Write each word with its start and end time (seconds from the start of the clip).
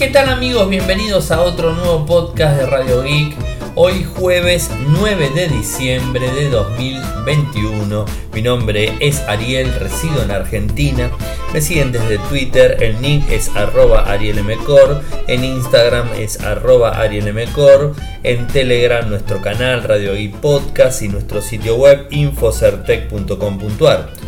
¿Qué 0.00 0.08
tal 0.08 0.30
amigos? 0.30 0.70
Bienvenidos 0.70 1.30
a 1.30 1.42
otro 1.42 1.74
nuevo 1.74 2.06
podcast 2.06 2.56
de 2.56 2.64
Radio 2.64 3.02
Geek. 3.02 3.36
Hoy 3.74 4.02
jueves 4.02 4.70
9 4.88 5.28
de 5.34 5.48
diciembre 5.48 6.32
de 6.32 6.48
2021. 6.48 8.06
Mi 8.32 8.40
nombre 8.40 8.96
es 9.00 9.20
Ariel, 9.28 9.74
resido 9.74 10.22
en 10.22 10.30
Argentina. 10.30 11.10
Me 11.52 11.60
siguen 11.60 11.92
desde 11.92 12.16
Twitter, 12.30 12.82
el 12.82 12.98
nick 13.02 13.30
es 13.30 13.54
arroba 13.54 14.10
arielmcor, 14.10 15.02
en 15.28 15.44
Instagram 15.44 16.08
es 16.16 16.40
arroba 16.40 16.98
arielmcor, 16.98 17.94
en 18.22 18.46
Telegram 18.46 19.06
nuestro 19.06 19.42
canal 19.42 19.82
Radio 19.82 20.14
Geek 20.14 20.34
Podcast 20.36 21.02
y 21.02 21.08
nuestro 21.08 21.42
sitio 21.42 21.76
web 21.76 22.06
infocertec.com.ar. 22.08 24.19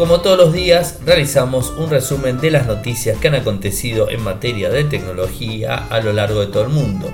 Como 0.00 0.22
todos 0.22 0.38
los 0.38 0.54
días, 0.54 1.00
realizamos 1.04 1.74
un 1.76 1.90
resumen 1.90 2.40
de 2.40 2.50
las 2.50 2.66
noticias 2.66 3.18
que 3.18 3.28
han 3.28 3.34
acontecido 3.34 4.08
en 4.08 4.22
materia 4.22 4.70
de 4.70 4.84
tecnología 4.84 5.74
a 5.90 6.00
lo 6.00 6.14
largo 6.14 6.40
de 6.40 6.46
todo 6.46 6.62
el 6.62 6.70
mundo. 6.70 7.10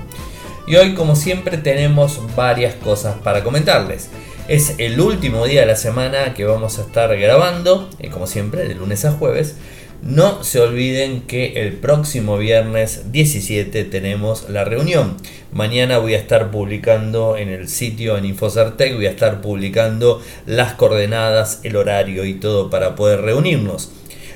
Y 0.67 0.77
hoy, 0.77 0.93
como 0.93 1.17
siempre, 1.17 1.57
tenemos 1.57 2.21
varias 2.37 2.75
cosas 2.75 3.17
para 3.17 3.43
comentarles. 3.43 4.07
Es 4.47 4.75
el 4.77 5.01
último 5.01 5.45
día 5.45 5.59
de 5.59 5.67
la 5.67 5.75
semana 5.75 6.33
que 6.33 6.45
vamos 6.45 6.79
a 6.79 6.83
estar 6.83 7.13
grabando, 7.17 7.89
y 7.99 8.07
como 8.07 8.25
siempre, 8.25 8.65
de 8.65 8.75
lunes 8.75 9.03
a 9.03 9.11
jueves. 9.11 9.57
No 10.03 10.43
se 10.43 10.59
olviden 10.59 11.21
que 11.21 11.53
el 11.61 11.73
próximo 11.73 12.37
viernes 12.37 13.11
17 13.11 13.83
tenemos 13.85 14.47
la 14.47 14.63
reunión. 14.63 15.17
Mañana 15.51 15.97
voy 15.97 16.13
a 16.13 16.19
estar 16.19 16.51
publicando 16.51 17.35
en 17.35 17.49
el 17.49 17.67
sitio 17.67 18.15
en 18.15 18.25
Infocertec, 18.25 18.93
voy 18.93 19.07
a 19.07 19.11
estar 19.11 19.41
publicando 19.41 20.21
las 20.45 20.73
coordenadas, 20.73 21.61
el 21.63 21.75
horario 21.75 22.25
y 22.25 22.35
todo 22.35 22.69
para 22.69 22.95
poder 22.95 23.21
reunirnos. 23.21 23.91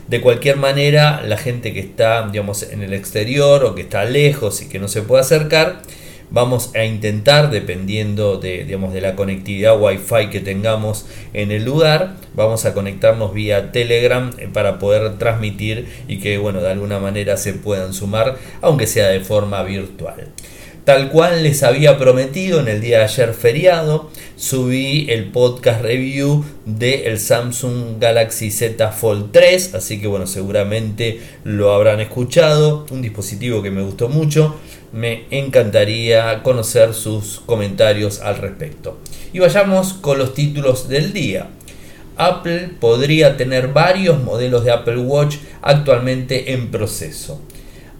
De 0.07 0.19
cualquier 0.19 0.57
manera, 0.57 1.21
la 1.21 1.37
gente 1.37 1.73
que 1.73 1.79
está 1.79 2.27
digamos, 2.27 2.63
en 2.63 2.81
el 2.81 2.93
exterior 2.93 3.63
o 3.63 3.75
que 3.75 3.83
está 3.83 4.03
lejos 4.05 4.63
y 4.63 4.67
que 4.67 4.79
no 4.79 4.87
se 4.87 5.03
puede 5.03 5.21
acercar, 5.21 5.83
Vamos 6.31 6.71
a 6.75 6.85
intentar, 6.85 7.51
dependiendo 7.51 8.37
de, 8.37 8.63
digamos, 8.63 8.93
de 8.93 9.01
la 9.01 9.17
conectividad 9.17 9.77
Wi-Fi 9.77 10.29
que 10.31 10.39
tengamos 10.39 11.05
en 11.33 11.51
el 11.51 11.65
lugar, 11.65 12.15
vamos 12.33 12.63
a 12.63 12.73
conectarnos 12.73 13.33
vía 13.33 13.73
Telegram 13.73 14.31
eh, 14.37 14.47
para 14.51 14.79
poder 14.79 15.17
transmitir 15.17 15.87
y 16.07 16.19
que 16.19 16.37
bueno, 16.37 16.61
de 16.61 16.71
alguna 16.71 16.99
manera 16.99 17.35
se 17.35 17.51
puedan 17.53 17.93
sumar, 17.93 18.37
aunque 18.61 18.87
sea 18.87 19.09
de 19.09 19.19
forma 19.19 19.61
virtual. 19.63 20.29
Tal 20.85 21.11
cual 21.11 21.43
les 21.43 21.63
había 21.63 21.99
prometido 21.99 22.59
en 22.59 22.67
el 22.69 22.81
día 22.81 22.99
de 22.99 23.03
ayer 23.03 23.33
feriado, 23.33 24.09
subí 24.35 25.07
el 25.09 25.25
podcast 25.31 25.81
review 25.81 26.43
del 26.65 27.01
el 27.03 27.19
Samsung 27.19 27.99
Galaxy 27.99 28.49
Z 28.49 28.91
Fold 28.91 29.31
3, 29.31 29.75
así 29.75 30.01
que 30.01 30.07
bueno, 30.07 30.25
seguramente 30.25 31.19
lo 31.43 31.73
habrán 31.73 31.99
escuchado, 31.99 32.87
un 32.89 33.01
dispositivo 33.01 33.61
que 33.61 33.69
me 33.69 33.83
gustó 33.83 34.09
mucho 34.09 34.55
me 34.93 35.25
encantaría 35.31 36.43
conocer 36.43 36.93
sus 36.93 37.39
comentarios 37.45 38.19
al 38.19 38.37
respecto. 38.37 38.97
Y 39.33 39.39
vayamos 39.39 39.93
con 39.93 40.17
los 40.17 40.33
títulos 40.33 40.89
del 40.89 41.13
día. 41.13 41.47
Apple 42.17 42.71
podría 42.79 43.37
tener 43.37 43.69
varios 43.69 44.21
modelos 44.21 44.65
de 44.65 44.71
Apple 44.71 44.97
Watch 44.97 45.37
actualmente 45.61 46.53
en 46.53 46.69
proceso. 46.69 47.41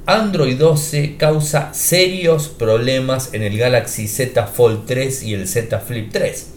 Android 0.05 0.57
12 0.57 1.15
causa 1.15 1.73
serios 1.73 2.49
problemas 2.49 3.33
en 3.33 3.43
el 3.43 3.57
Galaxy 3.57 4.07
Z 4.07 4.47
Fold 4.47 4.85
3 4.85 5.23
y 5.23 5.33
el 5.33 5.47
Z 5.47 5.79
Flip 5.79 6.11
3. 6.11 6.47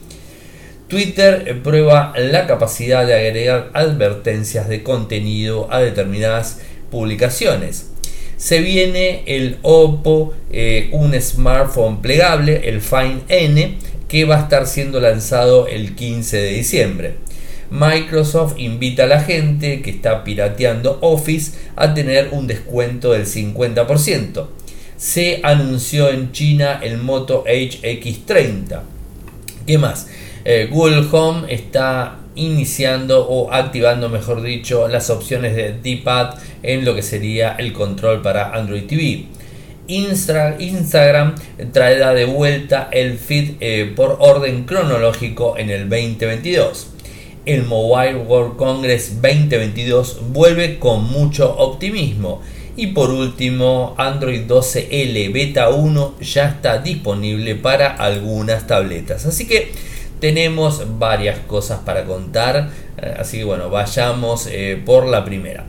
Twitter 0.88 1.62
prueba 1.62 2.12
la 2.18 2.46
capacidad 2.46 3.06
de 3.06 3.14
agregar 3.14 3.70
advertencias 3.74 4.68
de 4.68 4.82
contenido 4.82 5.68
a 5.70 5.80
determinadas 5.80 6.60
publicaciones 6.90 7.93
se 8.36 8.60
viene 8.60 9.22
el 9.26 9.58
Oppo, 9.62 10.34
eh, 10.50 10.88
un 10.92 11.18
smartphone 11.20 12.00
plegable, 12.00 12.68
el 12.68 12.80
Find 12.80 13.22
N, 13.28 13.78
que 14.08 14.24
va 14.24 14.36
a 14.36 14.42
estar 14.42 14.66
siendo 14.66 15.00
lanzado 15.00 15.66
el 15.66 15.94
15 15.94 16.36
de 16.36 16.50
diciembre. 16.50 17.14
Microsoft 17.70 18.58
invita 18.58 19.04
a 19.04 19.06
la 19.06 19.20
gente 19.20 19.82
que 19.82 19.90
está 19.90 20.22
pirateando 20.22 20.98
Office 21.00 21.52
a 21.76 21.94
tener 21.94 22.28
un 22.30 22.46
descuento 22.46 23.12
del 23.12 23.26
50%. 23.26 24.46
Se 24.96 25.40
anunció 25.42 26.10
en 26.10 26.30
China 26.32 26.80
el 26.82 26.98
Moto 26.98 27.44
HX30. 27.46 28.82
¿Qué 29.66 29.78
más? 29.78 30.08
Eh, 30.44 30.68
Google 30.70 31.06
Home 31.10 31.52
está 31.52 32.18
iniciando 32.34 33.26
o 33.28 33.52
activando, 33.52 34.08
mejor 34.08 34.42
dicho, 34.42 34.88
las 34.88 35.10
opciones 35.10 35.54
de 35.54 35.72
D-Pad 35.72 36.38
en 36.62 36.84
lo 36.84 36.94
que 36.94 37.02
sería 37.02 37.54
el 37.58 37.72
control 37.72 38.22
para 38.22 38.54
Android 38.54 38.84
TV. 38.84 39.26
Instagram 39.86 41.34
traerá 41.72 42.14
de 42.14 42.24
vuelta 42.24 42.88
el 42.90 43.18
feed 43.18 43.56
eh, 43.60 43.92
por 43.94 44.16
orden 44.20 44.64
cronológico 44.64 45.58
en 45.58 45.70
el 45.70 45.88
2022. 45.88 46.88
El 47.44 47.64
Mobile 47.64 48.16
World 48.16 48.56
Congress 48.56 49.20
2022 49.20 50.20
vuelve 50.32 50.78
con 50.78 51.04
mucho 51.04 51.54
optimismo. 51.58 52.40
Y 52.76 52.88
por 52.88 53.10
último, 53.10 53.94
Android 53.98 54.46
12L 54.48 55.32
Beta 55.32 55.68
1 55.68 56.14
ya 56.20 56.48
está 56.48 56.78
disponible 56.78 57.54
para 57.54 57.88
algunas 57.88 58.66
tabletas. 58.66 59.26
Así 59.26 59.46
que 59.46 59.70
tenemos 60.24 60.98
varias 60.98 61.40
cosas 61.40 61.80
para 61.80 62.06
contar, 62.06 62.70
eh, 62.96 63.14
así 63.18 63.36
que 63.36 63.44
bueno, 63.44 63.68
vayamos 63.68 64.48
eh, 64.50 64.80
por 64.82 65.06
la 65.06 65.22
primera. 65.22 65.66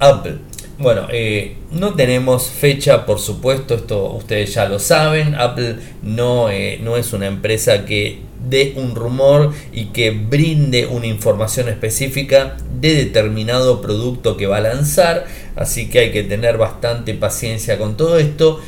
Apple. 0.00 0.38
Bueno, 0.80 1.06
eh, 1.12 1.54
no 1.70 1.94
tenemos 1.94 2.48
fecha, 2.48 3.06
por 3.06 3.20
supuesto, 3.20 3.76
esto 3.76 4.10
ustedes 4.14 4.52
ya 4.52 4.68
lo 4.68 4.80
saben. 4.80 5.36
Apple 5.36 5.76
no, 6.02 6.48
no 6.80 6.96
es 6.96 7.12
una 7.12 7.28
empresa 7.28 7.84
que 7.84 8.18
dé 8.50 8.72
un 8.74 8.96
rumor 8.96 9.52
y 9.72 9.86
que 9.86 10.10
brinde 10.10 10.86
una 10.86 11.06
información 11.06 11.68
específica 11.68 12.56
de 12.80 12.94
determinado 12.94 13.80
producto 13.80 14.36
que 14.36 14.48
va 14.48 14.56
a 14.56 14.62
lanzar. 14.62 15.24
Así 15.54 15.88
que 15.88 16.00
hay 16.00 16.10
que 16.10 16.24
tener 16.24 16.58
bastante 16.58 17.14
paciencia 17.14 17.78
con 17.78 17.96
todo 17.96 18.18
esto. 18.18 18.58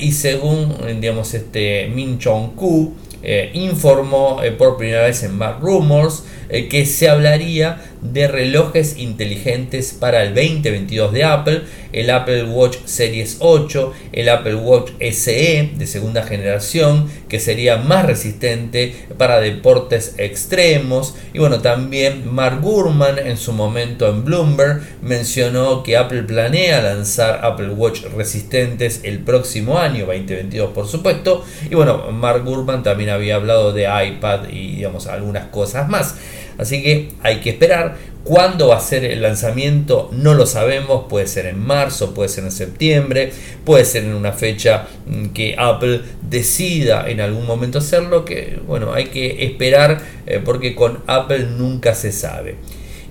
y 0.00 0.10
según, 0.10 0.74
digamos, 1.00 1.34
este 1.34 1.88
Min 1.94 2.18
Chong 2.18 2.56
Ku, 2.56 2.94
eh, 3.22 3.50
informó 3.54 4.42
eh, 4.42 4.52
por 4.52 4.76
primera 4.76 5.02
vez 5.02 5.22
en 5.22 5.38
Bad 5.38 5.60
Rumors 5.60 6.24
eh, 6.50 6.68
que 6.68 6.86
se 6.86 7.08
hablaría 7.08 7.80
de 8.00 8.28
relojes 8.28 8.96
inteligentes 8.98 9.92
para 9.92 10.22
el 10.22 10.34
2022 10.34 11.12
de 11.12 11.24
Apple, 11.24 11.62
el 11.92 12.10
Apple 12.10 12.44
Watch 12.44 12.78
Series 12.84 13.36
8, 13.40 13.92
el 14.12 14.28
Apple 14.28 14.54
Watch 14.54 14.92
SE 15.00 15.70
de 15.74 15.86
segunda 15.86 16.22
generación, 16.22 17.10
que 17.28 17.40
sería 17.40 17.76
más 17.76 18.06
resistente 18.06 18.94
para 19.18 19.40
deportes 19.40 20.14
extremos. 20.18 21.14
Y 21.34 21.38
bueno, 21.38 21.60
también 21.60 22.32
Mark 22.32 22.60
Gurman 22.62 23.18
en 23.18 23.36
su 23.36 23.52
momento 23.52 24.08
en 24.08 24.24
Bloomberg 24.24 24.80
mencionó 25.02 25.82
que 25.82 25.96
Apple 25.96 26.22
planea 26.22 26.80
lanzar 26.80 27.44
Apple 27.44 27.70
Watch 27.70 28.04
resistentes 28.16 29.00
el 29.02 29.20
próximo 29.20 29.78
año, 29.78 30.06
2022 30.06 30.70
por 30.72 30.86
supuesto. 30.86 31.44
Y 31.70 31.74
bueno, 31.74 32.10
Mark 32.12 32.44
Gurman 32.44 32.82
también 32.82 33.10
había 33.10 33.36
hablado 33.36 33.72
de 33.72 33.82
iPad 33.82 34.48
y 34.50 34.76
digamos 34.76 35.06
algunas 35.06 35.48
cosas 35.48 35.88
más. 35.88 36.16
Así 36.60 36.82
que 36.82 37.08
hay 37.22 37.40
que 37.40 37.50
esperar. 37.50 37.96
¿Cuándo 38.22 38.68
va 38.68 38.76
a 38.76 38.80
ser 38.80 39.06
el 39.06 39.22
lanzamiento? 39.22 40.10
No 40.12 40.34
lo 40.34 40.44
sabemos. 40.44 41.06
Puede 41.08 41.26
ser 41.26 41.46
en 41.46 41.58
marzo, 41.58 42.12
puede 42.12 42.28
ser 42.28 42.44
en 42.44 42.52
septiembre, 42.52 43.32
puede 43.64 43.86
ser 43.86 44.04
en 44.04 44.12
una 44.12 44.32
fecha 44.32 44.86
mm, 45.06 45.28
que 45.28 45.54
Apple 45.56 46.02
decida 46.20 47.08
en 47.08 47.22
algún 47.22 47.46
momento 47.46 47.78
hacerlo. 47.78 48.26
Que 48.26 48.58
bueno, 48.66 48.92
hay 48.92 49.06
que 49.06 49.42
esperar 49.46 50.02
eh, 50.26 50.42
porque 50.44 50.74
con 50.74 51.02
Apple 51.06 51.46
nunca 51.56 51.94
se 51.94 52.12
sabe. 52.12 52.56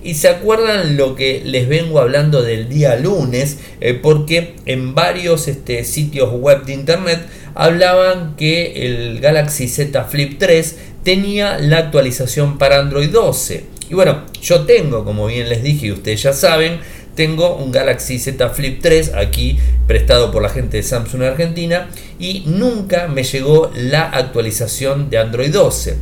Y 0.02 0.14
se 0.14 0.28
acuerdan 0.28 0.96
lo 0.96 1.14
que 1.14 1.42
les 1.44 1.68
vengo 1.68 2.00
hablando 2.00 2.42
del 2.42 2.68
día 2.68 2.96
lunes, 2.96 3.58
eh, 3.80 3.94
porque 3.94 4.54
en 4.66 4.94
varios 4.94 5.46
este, 5.48 5.84
sitios 5.84 6.32
web 6.32 6.64
de 6.64 6.72
internet 6.72 7.20
hablaban 7.54 8.36
que 8.36 8.86
el 8.86 9.20
Galaxy 9.20 9.68
Z 9.68 10.04
Flip 10.04 10.38
3 10.38 10.76
tenía 11.02 11.58
la 11.58 11.78
actualización 11.78 12.58
para 12.58 12.78
Android 12.78 13.10
12. 13.10 13.64
Y 13.90 13.94
bueno, 13.94 14.22
yo 14.40 14.62
tengo, 14.62 15.04
como 15.04 15.26
bien 15.26 15.48
les 15.48 15.62
dije 15.62 15.86
y 15.86 15.92
ustedes 15.92 16.22
ya 16.22 16.32
saben, 16.32 16.78
tengo 17.14 17.56
un 17.56 17.72
Galaxy 17.72 18.18
Z 18.18 18.48
Flip 18.50 18.80
3 18.80 19.12
aquí 19.14 19.58
prestado 19.86 20.30
por 20.30 20.42
la 20.42 20.48
gente 20.48 20.76
de 20.78 20.82
Samsung 20.82 21.22
Argentina 21.22 21.88
y 22.18 22.44
nunca 22.46 23.08
me 23.08 23.24
llegó 23.24 23.70
la 23.74 24.04
actualización 24.04 25.10
de 25.10 25.18
Android 25.18 25.52
12. 25.52 25.96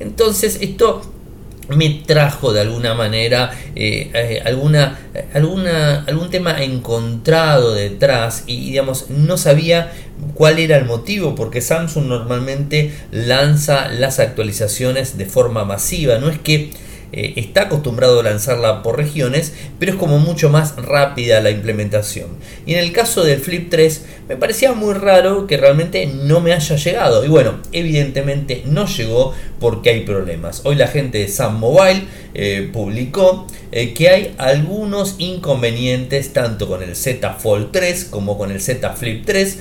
Entonces 0.00 0.58
esto 0.60 1.02
me 1.68 2.02
trajo 2.06 2.52
de 2.52 2.62
alguna 2.62 2.94
manera 2.94 3.50
eh, 3.74 4.10
eh, 4.14 4.42
alguna, 4.44 4.98
alguna, 5.34 6.04
algún 6.04 6.30
tema 6.30 6.62
encontrado 6.62 7.74
detrás 7.74 8.44
y 8.46 8.70
digamos 8.70 9.10
no 9.10 9.36
sabía 9.36 9.92
cuál 10.34 10.58
era 10.58 10.76
el 10.76 10.84
motivo 10.84 11.34
porque 11.34 11.60
Samsung 11.60 12.06
normalmente 12.06 12.92
lanza 13.10 13.88
las 13.88 14.18
actualizaciones 14.18 15.18
de 15.18 15.26
forma 15.26 15.64
masiva. 15.64 16.18
No 16.18 16.28
es 16.28 16.38
que 16.38 16.70
eh, 17.10 17.34
está 17.36 17.62
acostumbrado 17.62 18.20
a 18.20 18.22
lanzarla 18.22 18.82
por 18.82 18.98
regiones, 18.98 19.54
pero 19.78 19.92
es 19.92 19.98
como 19.98 20.18
mucho 20.18 20.50
más 20.50 20.76
rápida 20.76 21.40
la 21.40 21.50
implementación. 21.50 22.28
Y 22.66 22.74
en 22.74 22.80
el 22.80 22.92
caso 22.92 23.24
del 23.24 23.40
Flip 23.40 23.70
3 23.70 24.04
me 24.28 24.36
parecía 24.36 24.74
muy 24.74 24.92
raro 24.92 25.46
que 25.46 25.56
realmente 25.56 26.06
no 26.06 26.40
me 26.40 26.52
haya 26.52 26.76
llegado. 26.76 27.24
Y 27.24 27.28
bueno, 27.28 27.60
evidentemente 27.72 28.62
no 28.66 28.86
llegó 28.86 29.32
porque 29.58 29.90
hay 29.90 30.00
problemas. 30.00 30.60
Hoy 30.64 30.74
la 30.76 30.88
gente 30.88 31.18
de 31.18 31.28
Sam 31.28 31.58
Mobile 31.58 32.02
eh, 32.34 32.68
publicó 32.70 33.46
eh, 33.72 33.94
que 33.94 34.10
hay 34.10 34.34
algunos 34.36 35.14
inconvenientes 35.18 36.34
tanto 36.34 36.68
con 36.68 36.82
el 36.82 36.94
Z 36.94 37.34
Fold 37.34 37.70
3 37.72 38.04
como 38.04 38.36
con 38.36 38.50
el 38.50 38.60
Z 38.60 38.92
Flip 38.92 39.24
3, 39.24 39.58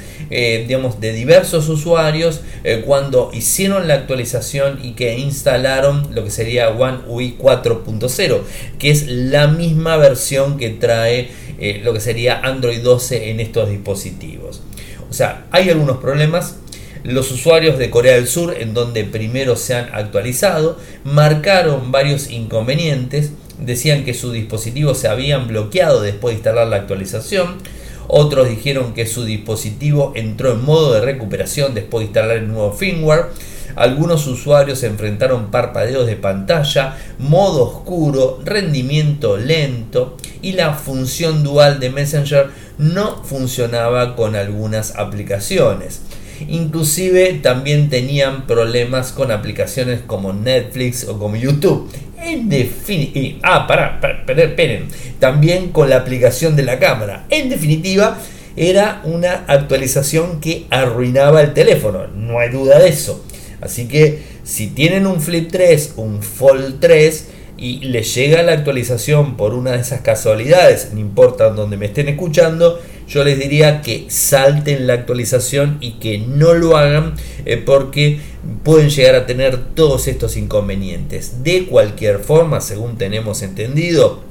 digamos, 0.67 0.99
de 0.99 1.13
diversos 1.13 1.69
usuarios 1.69 2.41
cuando 2.85 3.31
hicieron 3.33 3.87
la 3.87 3.93
actualización 3.93 4.79
y 4.83 4.91
que 4.91 5.17
instalaron 5.17 6.09
lo 6.13 6.23
que 6.25 6.31
sería 6.31 6.69
One 6.69 6.99
UI 7.07 7.36
4.0, 7.39 8.41
que 8.79 8.91
es 8.91 9.07
la 9.07 9.47
misma 9.47 9.97
versión 9.97 10.57
que 10.57 10.69
trae 10.69 11.29
eh, 11.59 11.81
lo 11.83 11.93
que 11.93 11.99
sería 11.99 12.39
Android 12.39 12.81
12 12.81 13.31
en 13.31 13.39
estos 13.39 13.69
dispositivos. 13.69 14.61
O 15.09 15.13
sea, 15.13 15.47
hay 15.51 15.69
algunos 15.69 15.97
problemas. 15.97 16.57
Los 17.03 17.31
usuarios 17.31 17.77
de 17.77 17.89
Corea 17.89 18.15
del 18.15 18.27
Sur, 18.27 18.55
en 18.59 18.73
donde 18.73 19.03
primero 19.05 19.55
se 19.55 19.75
han 19.75 19.89
actualizado, 19.93 20.77
marcaron 21.03 21.91
varios 21.91 22.29
inconvenientes. 22.29 23.31
Decían 23.59 24.03
que 24.03 24.13
sus 24.13 24.33
dispositivos 24.33 24.97
se 24.97 25.07
habían 25.07 25.47
bloqueado 25.47 26.01
después 26.01 26.33
de 26.33 26.39
instalar 26.39 26.67
la 26.67 26.75
actualización. 26.77 27.57
Otros 28.07 28.49
dijeron 28.49 28.93
que 28.93 29.05
su 29.05 29.25
dispositivo 29.25 30.13
entró 30.15 30.53
en 30.53 30.63
modo 30.63 30.93
de 30.93 31.01
recuperación 31.01 31.73
después 31.73 32.01
de 32.01 32.05
instalar 32.07 32.37
el 32.37 32.47
nuevo 32.47 32.71
firmware. 32.71 33.25
Algunos 33.77 34.25
usuarios 34.25 34.81
enfrentaron 34.81 35.51
parpadeos 35.51 36.07
de 36.07 36.15
pantalla, 36.15 36.97
modo 37.19 37.63
oscuro, 37.63 38.39
rendimiento 38.43 39.37
lento 39.37 40.17
y 40.41 40.53
la 40.53 40.73
función 40.73 41.43
dual 41.43 41.79
de 41.79 41.91
Messenger 41.91 42.47
no 42.79 43.23
funcionaba 43.23 44.15
con 44.15 44.35
algunas 44.35 44.95
aplicaciones. 44.95 46.01
Inclusive 46.47 47.33
también 47.43 47.89
tenían 47.89 48.47
problemas 48.47 49.11
con 49.11 49.31
aplicaciones 49.31 50.01
como 50.07 50.33
Netflix 50.33 51.07
o 51.07 51.19
como 51.19 51.35
YouTube. 51.35 51.87
Ah, 53.43 53.67
pará, 53.67 53.99
esperen, 54.27 54.87
también 55.19 55.69
con 55.69 55.91
la 55.91 55.97
aplicación 55.97 56.55
de 56.55 56.63
la 56.63 56.79
cámara. 56.79 57.25
En 57.29 57.49
definitiva, 57.49 58.17
era 58.55 59.01
una 59.03 59.45
actualización 59.47 60.41
que 60.41 60.65
arruinaba 60.71 61.41
el 61.41 61.53
teléfono, 61.53 62.07
no 62.07 62.39
hay 62.39 62.49
duda 62.49 62.79
de 62.79 62.89
eso. 62.89 63.23
Así 63.61 63.87
que 63.87 64.21
si 64.43 64.67
tienen 64.67 65.07
un 65.07 65.21
Flip 65.21 65.49
3, 65.51 65.93
un 65.97 66.21
Fold 66.21 66.79
3 66.79 67.27
y 67.57 67.79
les 67.79 68.13
llega 68.13 68.43
la 68.43 68.53
actualización 68.53 69.35
por 69.35 69.53
una 69.53 69.71
de 69.71 69.81
esas 69.81 70.01
casualidades, 70.01 70.89
no 70.93 70.99
importa 70.99 71.49
donde 71.49 71.77
me 71.77 71.87
estén 71.87 72.07
escuchando, 72.07 72.79
yo 73.07 73.23
les 73.23 73.39
diría 73.39 73.81
que 73.81 74.05
salten 74.09 74.85
la 74.85 74.93
actualización 74.93 75.77
y 75.79 75.93
que 75.93 76.17
no 76.19 76.53
lo 76.53 76.77
hagan 76.77 77.15
eh, 77.45 77.57
porque 77.57 78.19
pueden 78.63 78.89
llegar 78.89 79.15
a 79.15 79.25
tener 79.25 79.73
todos 79.73 80.07
estos 80.07 80.37
inconvenientes. 80.37 81.43
De 81.43 81.65
cualquier 81.65 82.19
forma, 82.19 82.61
según 82.61 82.97
tenemos 82.97 83.41
entendido, 83.41 84.26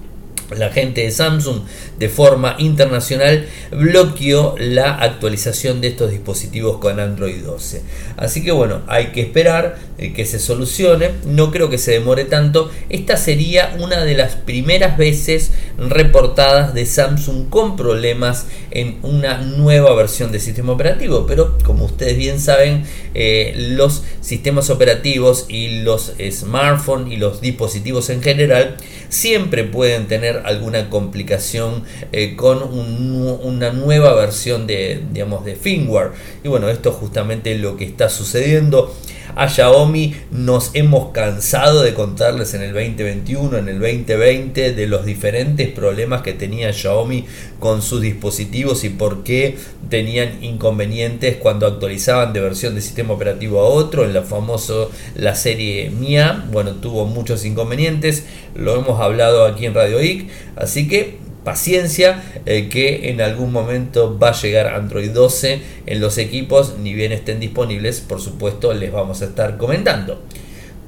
la 0.54 0.70
gente 0.70 1.02
de 1.02 1.10
Samsung 1.10 1.60
de 1.98 2.08
forma 2.08 2.56
internacional 2.58 3.46
bloqueó 3.70 4.54
la 4.58 4.94
actualización 4.94 5.80
de 5.80 5.88
estos 5.88 6.10
dispositivos 6.10 6.78
con 6.78 7.00
Android 7.00 7.42
12. 7.42 7.82
Así 8.16 8.44
que 8.44 8.52
bueno, 8.52 8.82
hay 8.86 9.06
que 9.06 9.22
esperar 9.22 9.78
eh, 9.98 10.12
que 10.12 10.26
se 10.26 10.38
solucione. 10.38 11.10
No 11.24 11.50
creo 11.50 11.70
que 11.70 11.78
se 11.78 11.92
demore 11.92 12.24
tanto. 12.24 12.70
Esta 12.88 13.16
sería 13.16 13.74
una 13.78 14.04
de 14.04 14.14
las 14.14 14.36
primeras 14.36 14.98
veces 14.98 15.52
reportadas 15.78 16.74
de 16.74 16.86
Samsung 16.86 17.48
con 17.48 17.76
problemas 17.76 18.46
en 18.70 18.98
una 19.02 19.38
nueva 19.38 19.94
versión 19.94 20.32
de 20.32 20.40
sistema 20.40 20.72
operativo. 20.72 21.26
Pero 21.26 21.58
como 21.64 21.86
ustedes 21.86 22.16
bien 22.16 22.40
saben, 22.40 22.84
eh, 23.14 23.54
los 23.56 24.02
sistemas 24.20 24.70
operativos 24.70 25.46
y 25.48 25.80
los 25.82 26.12
smartphones 26.30 27.12
y 27.12 27.16
los 27.16 27.40
dispositivos 27.40 28.10
en 28.10 28.22
general 28.22 28.76
siempre 29.08 29.64
pueden 29.64 30.06
tener 30.08 30.35
alguna 30.44 30.90
complicación 30.90 31.84
eh, 32.12 32.36
con 32.36 32.62
una 32.62 33.70
nueva 33.70 34.14
versión 34.14 34.66
de, 34.66 35.02
digamos, 35.12 35.44
de 35.44 35.56
firmware. 35.56 36.12
Y 36.42 36.48
bueno, 36.48 36.68
esto 36.68 36.90
es 36.90 36.96
justamente 36.96 37.56
lo 37.56 37.76
que 37.76 37.84
está 37.84 38.08
sucediendo 38.08 38.94
a 39.36 39.48
Xiaomi 39.48 40.14
nos 40.30 40.70
hemos 40.72 41.12
cansado 41.12 41.82
de 41.82 41.92
contarles 41.92 42.54
en 42.54 42.62
el 42.62 42.72
2021, 42.72 43.58
en 43.58 43.68
el 43.68 43.78
2020, 43.78 44.72
de 44.72 44.86
los 44.86 45.04
diferentes 45.04 45.68
problemas 45.68 46.22
que 46.22 46.32
tenía 46.32 46.72
Xiaomi 46.72 47.26
con 47.60 47.82
sus 47.82 48.00
dispositivos 48.00 48.82
y 48.84 48.88
por 48.88 49.24
qué 49.24 49.58
tenían 49.90 50.42
inconvenientes 50.42 51.36
cuando 51.36 51.66
actualizaban 51.66 52.32
de 52.32 52.40
versión 52.40 52.74
de 52.74 52.80
sistema 52.80 53.12
operativo 53.12 53.60
a 53.60 53.64
otro. 53.64 54.04
En 54.04 54.14
la 54.14 54.22
famoso 54.22 54.90
la 55.14 55.34
serie 55.34 55.90
Mia, 55.90 56.46
bueno, 56.50 56.76
tuvo 56.76 57.04
muchos 57.04 57.44
inconvenientes, 57.44 58.24
lo 58.54 58.74
hemos 58.76 59.00
hablado 59.00 59.44
aquí 59.44 59.66
en 59.66 59.74
Radio 59.74 60.02
IC, 60.02 60.30
así 60.56 60.88
que 60.88 61.25
paciencia 61.46 62.24
eh, 62.44 62.68
que 62.68 63.08
en 63.08 63.20
algún 63.20 63.52
momento 63.52 64.18
va 64.18 64.30
a 64.30 64.40
llegar 64.40 64.66
Android 64.66 65.12
12 65.12 65.62
en 65.86 66.00
los 66.00 66.18
equipos, 66.18 66.74
ni 66.80 66.92
bien 66.92 67.12
estén 67.12 67.38
disponibles, 67.38 68.00
por 68.00 68.20
supuesto 68.20 68.74
les 68.74 68.90
vamos 68.90 69.22
a 69.22 69.26
estar 69.26 69.56
comentando. 69.56 70.20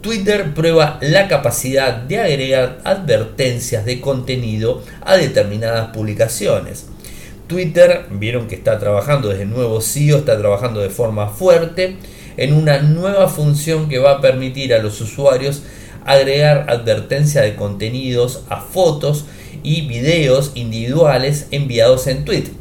Twitter 0.01 0.55
prueba 0.55 0.99
la 1.01 1.29
capacidad 1.29 1.95
de 1.95 2.19
agregar 2.19 2.81
advertencias 2.83 3.85
de 3.85 4.01
contenido 4.01 4.83
a 5.03 5.17
determinadas 5.17 5.91
publicaciones. 5.91 6.87
Twitter, 7.47 8.07
vieron 8.11 8.49
que 8.49 8.57
está 8.57 8.81
trabajando 8.81 9.29
desde 9.29 9.47
nuevo 9.47 9.81
CEO, 9.81 10.19
está 10.19 10.37
trabajando 10.37 10.81
de 10.81 10.91
forma 10.91 11.29
fuerte 11.29 11.99
en 12.37 12.53
una 12.53 12.79
nueva 12.79 13.29
función 13.29 13.89
que 13.89 14.01
va 14.01 14.15
a 14.15 14.21
permitir 14.21 14.75
a 14.75 14.83
los 14.83 15.01
usuarios 15.01 15.63
agregar 16.05 16.67
advertencias 16.69 17.45
de 17.45 17.55
contenidos 17.55 18.43
a 18.49 18.61
fotos 18.61 19.27
y 19.69 19.83
videos 19.83 20.53
individuales 20.55 21.47
enviados 21.51 22.07
en 22.07 22.25
Twitter. 22.25 22.55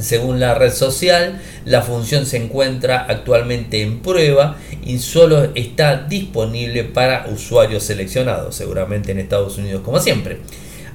Según 0.00 0.40
la 0.40 0.54
red 0.54 0.72
social, 0.72 1.40
la 1.64 1.82
función 1.82 2.26
se 2.26 2.36
encuentra 2.36 3.06
actualmente 3.08 3.82
en 3.82 4.00
prueba 4.00 4.56
y 4.84 4.98
solo 4.98 5.50
está 5.54 5.98
disponible 6.08 6.82
para 6.82 7.28
usuarios 7.28 7.84
seleccionados, 7.84 8.56
seguramente 8.56 9.12
en 9.12 9.20
Estados 9.20 9.56
Unidos 9.56 9.82
como 9.84 10.00
siempre. 10.00 10.38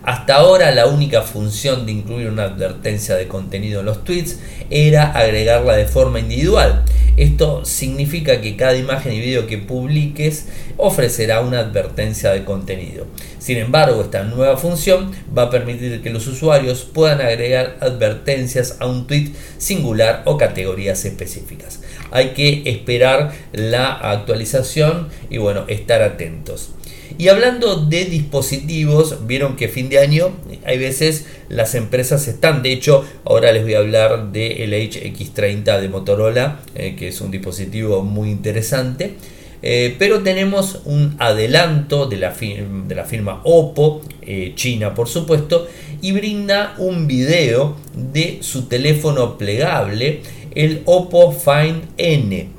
Hasta 0.08 0.36
ahora 0.36 0.72
la 0.72 0.86
única 0.86 1.22
función 1.22 1.86
de 1.86 1.92
incluir 1.92 2.30
una 2.30 2.44
advertencia 2.44 3.16
de 3.16 3.28
contenido 3.28 3.82
en 3.82 3.88
los 3.88 4.06
tweets 4.06 4.40
era 4.70 5.12
agregarla 5.12 5.76
de 5.76 5.86
forma 5.86 6.22
individual. 6.22 6.86
Esto 7.18 7.66
significa 7.66 8.40
que 8.40 8.56
cada 8.56 8.78
imagen 8.78 9.12
y 9.12 9.20
video 9.20 9.48
que 9.48 9.58
publiques 9.58 10.46
ofrecerá 10.78 11.42
una 11.42 11.60
advertencia 11.60 12.32
de 12.32 12.46
contenido. 12.46 13.06
Sin 13.40 13.58
embargo, 13.58 14.02
esta 14.02 14.24
nueva 14.24 14.56
función 14.56 15.12
va 15.38 15.42
a 15.42 15.50
permitir 15.50 16.02
que 16.02 16.10
los 16.10 16.26
usuarios 16.28 16.86
puedan 16.86 17.20
agregar 17.20 17.76
advertencias 17.82 18.78
a 18.80 18.86
un 18.86 19.08
tweet 19.08 19.34
singular 19.58 20.22
o 20.24 20.38
categorías 20.38 21.04
específicas. 21.04 21.82
Hay 22.12 22.30
que 22.30 22.62
esperar 22.66 23.34
la 23.52 23.92
actualización 23.92 25.10
y 25.30 25.38
bueno, 25.38 25.66
estar 25.68 26.02
atentos. 26.02 26.70
Y 27.18 27.30
hablando 27.30 27.78
de 27.78 28.06
dispositivos, 28.06 29.26
vieron 29.28 29.56
que 29.56 29.68
fin 29.68 29.90
de 29.90 30.00
año 30.00 30.32
hay 30.66 30.78
veces 30.78 31.26
las 31.50 31.76
empresas 31.76 32.28
están, 32.28 32.62
de 32.62 32.74
hecho, 32.74 33.06
ahora 33.26 33.52
les 33.52 33.64
voy 33.64 33.74
a 33.74 33.80
hablar 33.80 34.32
del 34.32 34.74
HX30 34.74 35.80
de 35.80 35.90
Motorola, 35.90 36.60
eh, 36.76 36.96
que 36.98 37.08
es 37.08 37.22
un 37.22 37.32
dispositivo 37.32 38.04
muy 38.04 38.30
interesante. 38.30 39.16
Eh, 39.64 39.96
pero 39.98 40.22
tenemos 40.22 40.82
un 40.86 41.16
adelanto 41.18 42.06
de 42.06 42.18
la, 42.18 42.32
de 42.32 42.96
la 42.96 43.06
firma 43.06 43.42
Oppo, 43.44 44.02
eh, 44.22 44.54
China 44.56 44.94
por 44.94 45.08
supuesto, 45.08 45.68
y 46.02 46.12
brinda 46.12 46.76
un 46.78 47.08
video 47.08 47.76
de 47.96 48.38
su 48.42 48.68
teléfono 48.68 49.38
plegable, 49.38 50.22
el 50.54 50.84
Oppo 50.86 51.32
Find 51.32 51.86
N 51.98 52.50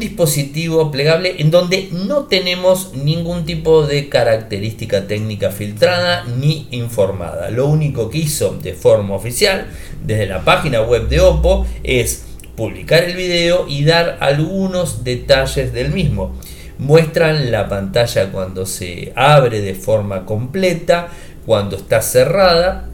dispositivo 0.00 0.90
plegable 0.90 1.36
en 1.38 1.50
donde 1.50 1.88
no 1.92 2.24
tenemos 2.24 2.94
ningún 2.94 3.44
tipo 3.44 3.86
de 3.86 4.08
característica 4.08 5.06
técnica 5.06 5.50
filtrada 5.50 6.24
ni 6.24 6.68
informada. 6.70 7.50
Lo 7.50 7.66
único 7.66 8.08
que 8.08 8.18
hizo 8.18 8.56
de 8.62 8.74
forma 8.74 9.14
oficial 9.14 9.66
desde 10.04 10.26
la 10.26 10.44
página 10.44 10.80
web 10.82 11.08
de 11.08 11.20
Oppo 11.20 11.66
es 11.82 12.24
publicar 12.56 13.04
el 13.04 13.16
video 13.16 13.66
y 13.68 13.84
dar 13.84 14.18
algunos 14.20 15.04
detalles 15.04 15.72
del 15.72 15.92
mismo. 15.92 16.34
Muestran 16.78 17.52
la 17.52 17.68
pantalla 17.68 18.32
cuando 18.32 18.66
se 18.66 19.12
abre 19.14 19.60
de 19.60 19.74
forma 19.74 20.24
completa, 20.24 21.08
cuando 21.46 21.76
está 21.76 22.00
cerrada, 22.00 22.88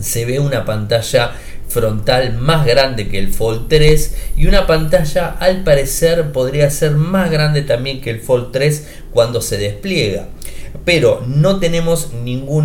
se 0.00 0.26
ve 0.26 0.38
una 0.38 0.64
pantalla 0.64 1.32
frontal 1.68 2.38
más 2.38 2.66
grande 2.66 3.08
que 3.08 3.18
el 3.18 3.32
Fold 3.32 3.68
3 3.68 4.16
y 4.36 4.46
una 4.46 4.66
pantalla 4.66 5.36
al 5.38 5.64
parecer 5.64 6.32
podría 6.32 6.70
ser 6.70 6.92
más 6.92 7.30
grande 7.30 7.62
también 7.62 8.00
que 8.00 8.10
el 8.10 8.20
Fold 8.20 8.52
3 8.52 8.86
cuando 9.12 9.40
se 9.40 9.58
despliega. 9.58 10.28
pero 10.84 11.24
no 11.26 11.58
tenemos 11.58 12.10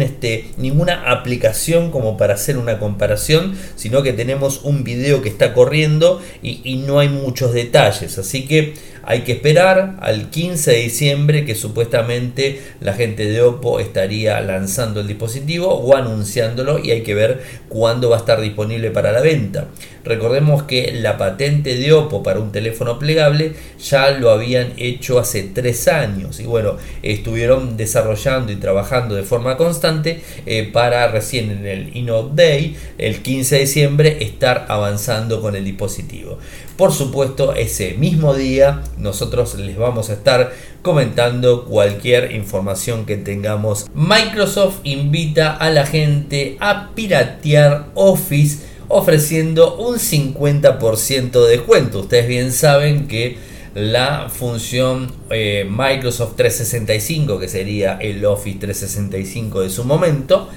este, 0.01 0.51
ninguna 0.57 1.11
aplicación 1.11 1.91
como 1.91 2.17
para 2.17 2.35
hacer 2.35 2.57
una 2.57 2.77
comparación, 2.77 3.57
sino 3.75 4.03
que 4.03 4.13
tenemos 4.13 4.61
un 4.63 4.83
video 4.83 5.21
que 5.21 5.29
está 5.29 5.53
corriendo 5.53 6.21
y 6.43 6.83
no 6.85 6.99
hay 6.99 7.09
muchos 7.09 7.53
detalles. 7.53 8.17
Así 8.17 8.45
que 8.45 8.73
hay 9.03 9.21
que 9.21 9.33
esperar 9.33 9.97
al 10.01 10.29
15 10.29 10.71
de 10.71 10.77
diciembre 10.77 11.45
que 11.45 11.55
supuestamente 11.55 12.61
la 12.79 12.93
gente 12.93 13.25
de 13.25 13.41
Oppo 13.41 13.79
estaría 13.79 14.39
lanzando 14.41 15.01
el 15.01 15.07
dispositivo 15.07 15.67
o 15.73 15.95
anunciándolo 15.95 16.79
y 16.79 16.91
hay 16.91 17.01
que 17.01 17.15
ver 17.15 17.41
cuándo 17.69 18.09
va 18.09 18.17
a 18.17 18.19
estar 18.19 18.41
disponible 18.41 18.91
para 18.91 19.11
la 19.11 19.21
venta. 19.21 19.67
Recordemos 20.03 20.63
que 20.63 20.93
la 20.93 21.17
patente 21.17 21.75
de 21.75 21.93
Oppo 21.93 22.23
para 22.23 22.39
un 22.39 22.51
teléfono 22.51 22.99
plegable 22.99 23.53
ya 23.79 24.11
lo 24.11 24.31
habían 24.31 24.73
hecho 24.77 25.19
hace 25.19 25.43
tres 25.43 25.87
años 25.87 26.39
y 26.39 26.45
bueno, 26.45 26.77
estuvieron 27.03 27.77
desarrollando 27.77 28.51
y 28.51 28.55
trabajando 28.55 29.15
de 29.15 29.23
forma 29.23 29.57
constante 29.57 30.21
eh, 30.45 30.69
para 30.71 31.07
recién 31.07 31.51
en 31.51 31.65
el 31.65 31.95
Innote 31.95 32.31
Day, 32.35 32.75
el 32.97 33.21
15 33.21 33.55
de 33.55 33.61
diciembre, 33.61 34.17
estar 34.21 34.65
avanzando 34.69 35.41
con 35.41 35.55
el 35.55 35.63
dispositivo. 35.63 36.39
Por 36.81 36.93
supuesto, 36.93 37.53
ese 37.53 37.93
mismo 37.93 38.33
día 38.33 38.81
nosotros 38.97 39.53
les 39.53 39.77
vamos 39.77 40.09
a 40.09 40.13
estar 40.13 40.51
comentando 40.81 41.65
cualquier 41.65 42.31
información 42.31 43.05
que 43.05 43.17
tengamos. 43.17 43.85
Microsoft 43.93 44.79
invita 44.83 45.55
a 45.55 45.69
la 45.69 45.85
gente 45.85 46.57
a 46.59 46.89
piratear 46.95 47.85
Office 47.93 48.65
ofreciendo 48.87 49.77
un 49.77 49.97
50% 49.97 51.45
de 51.45 51.51
descuento. 51.51 51.99
Ustedes 51.99 52.27
bien 52.27 52.51
saben 52.51 53.07
que 53.07 53.37
la 53.75 54.29
función 54.29 55.13
eh, 55.29 55.67
Microsoft 55.69 56.35
365, 56.35 57.37
que 57.37 57.47
sería 57.47 57.99
el 58.01 58.25
Office 58.25 58.57
365 58.57 59.61
de 59.61 59.69
su 59.69 59.83
momento, 59.83 60.49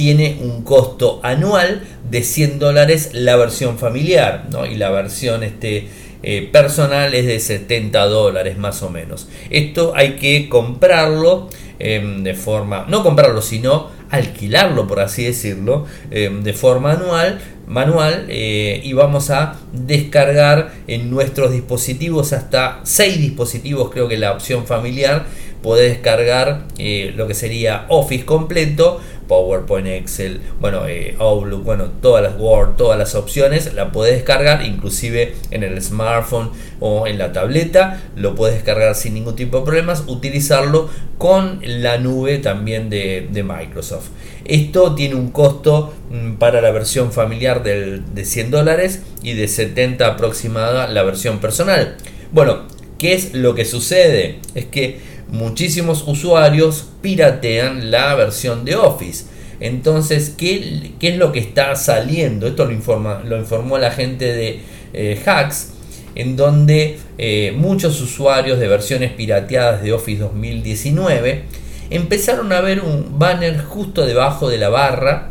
tiene 0.00 0.38
un 0.40 0.62
costo 0.62 1.20
anual 1.22 1.82
de 2.10 2.22
100 2.22 2.58
dólares 2.58 3.10
la 3.12 3.36
versión 3.36 3.76
familiar 3.76 4.46
¿no? 4.50 4.64
y 4.64 4.76
la 4.76 4.88
versión 4.88 5.42
este, 5.42 5.88
eh, 6.22 6.48
personal 6.50 7.12
es 7.12 7.26
de 7.26 7.38
70 7.38 8.06
dólares 8.06 8.56
más 8.56 8.82
o 8.82 8.88
menos. 8.88 9.28
Esto 9.50 9.92
hay 9.94 10.12
que 10.12 10.48
comprarlo 10.48 11.50
em, 11.78 12.22
de 12.22 12.32
forma, 12.32 12.86
no 12.88 13.02
comprarlo, 13.02 13.42
sino 13.42 13.90
alquilarlo, 14.08 14.86
por 14.86 15.00
así 15.00 15.22
decirlo, 15.22 15.84
em, 16.10 16.42
de 16.42 16.54
forma 16.54 16.92
anual, 16.92 17.38
manual 17.66 18.24
eh, 18.30 18.80
y 18.82 18.94
vamos 18.94 19.28
a 19.28 19.60
descargar 19.74 20.72
en 20.86 21.10
nuestros 21.10 21.52
dispositivos 21.52 22.32
hasta 22.32 22.80
6 22.84 23.20
dispositivos, 23.20 23.90
creo 23.90 24.08
que 24.08 24.16
la 24.16 24.32
opción 24.32 24.64
familiar 24.64 25.26
puede 25.62 25.90
descargar 25.90 26.66
eh, 26.78 27.12
lo 27.16 27.26
que 27.26 27.34
sería 27.34 27.84
Office 27.88 28.24
completo 28.24 29.00
PowerPoint, 29.30 29.86
Excel, 29.86 30.40
bueno, 30.58 30.88
eh, 30.88 31.14
Outlook, 31.20 31.62
bueno, 31.62 31.84
todas 32.02 32.20
las 32.20 32.36
Word, 32.36 32.74
todas 32.74 32.98
las 32.98 33.14
opciones, 33.14 33.72
la 33.74 33.92
puedes 33.92 34.16
descargar 34.16 34.66
inclusive 34.66 35.36
en 35.52 35.62
el 35.62 35.80
smartphone 35.80 36.50
o 36.80 37.06
en 37.06 37.16
la 37.16 37.32
tableta, 37.32 38.02
lo 38.16 38.34
puedes 38.34 38.56
descargar 38.56 38.96
sin 38.96 39.14
ningún 39.14 39.36
tipo 39.36 39.58
de 39.58 39.64
problemas, 39.64 40.02
utilizarlo 40.08 40.90
con 41.16 41.60
la 41.62 41.98
nube 41.98 42.38
también 42.38 42.90
de, 42.90 43.28
Microsoft. 43.30 44.08
Esto 44.44 44.96
tiene 44.96 45.14
un 45.14 45.30
costo 45.30 45.94
mm, 46.10 46.32
para 46.34 46.60
la 46.60 46.72
versión 46.72 47.12
familiar 47.12 47.62
de 47.62 48.24
100 48.24 48.50
dólares 48.50 49.02
y 49.22 49.34
de 49.34 49.46
70 49.46 50.08
aproximada 50.08 50.88
la 50.88 51.04
versión 51.04 51.38
personal. 51.38 51.96
Bueno, 52.32 52.66
¿qué 52.98 53.12
es 53.12 53.32
lo 53.32 53.54
que 53.54 53.64
sucede? 53.64 54.40
Es 54.56 54.66
que 54.66 54.98
muchísimos 55.32 56.04
usuarios 56.06 56.88
piratean 57.00 57.90
la 57.90 58.14
versión 58.14 58.64
de 58.64 58.76
Office. 58.76 59.24
Entonces, 59.60 60.34
¿qué, 60.36 60.92
es 61.00 61.16
lo 61.16 61.32
que 61.32 61.38
está 61.38 61.76
saliendo? 61.76 62.46
Esto 62.46 62.64
lo, 62.64 62.72
informa, 62.72 63.22
lo 63.24 63.36
informó 63.38 63.78
la 63.78 63.90
gente 63.90 64.32
de 64.32 64.60
eh, 64.92 65.20
Hacks, 65.24 65.72
en 66.14 66.36
donde 66.36 66.98
eh, 67.18 67.52
muchos 67.56 68.00
usuarios 68.00 68.58
de 68.58 68.66
versiones 68.66 69.12
pirateadas 69.12 69.82
de 69.82 69.92
Office 69.92 70.20
2019 70.20 71.44
empezaron 71.90 72.52
a 72.52 72.60
ver 72.60 72.80
un 72.80 73.18
banner 73.18 73.62
justo 73.62 74.06
debajo 74.06 74.48
de 74.48 74.58
la 74.58 74.70
barra 74.70 75.30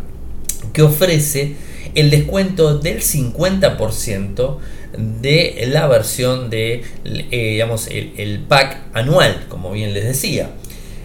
que 0.74 0.82
ofrece 0.84 1.56
el 1.96 2.10
descuento 2.10 2.77
del 2.77 3.01
50% 3.01 4.58
de 4.98 5.65
la 5.67 5.88
versión 5.88 6.50
de 6.50 6.84
eh, 7.03 7.51
digamos, 7.51 7.88
el, 7.88 8.39
pack 8.48 8.77
anual, 8.93 9.46
como 9.50 9.72
bien 9.72 9.93
les 9.93 10.05
decía. 10.05 10.51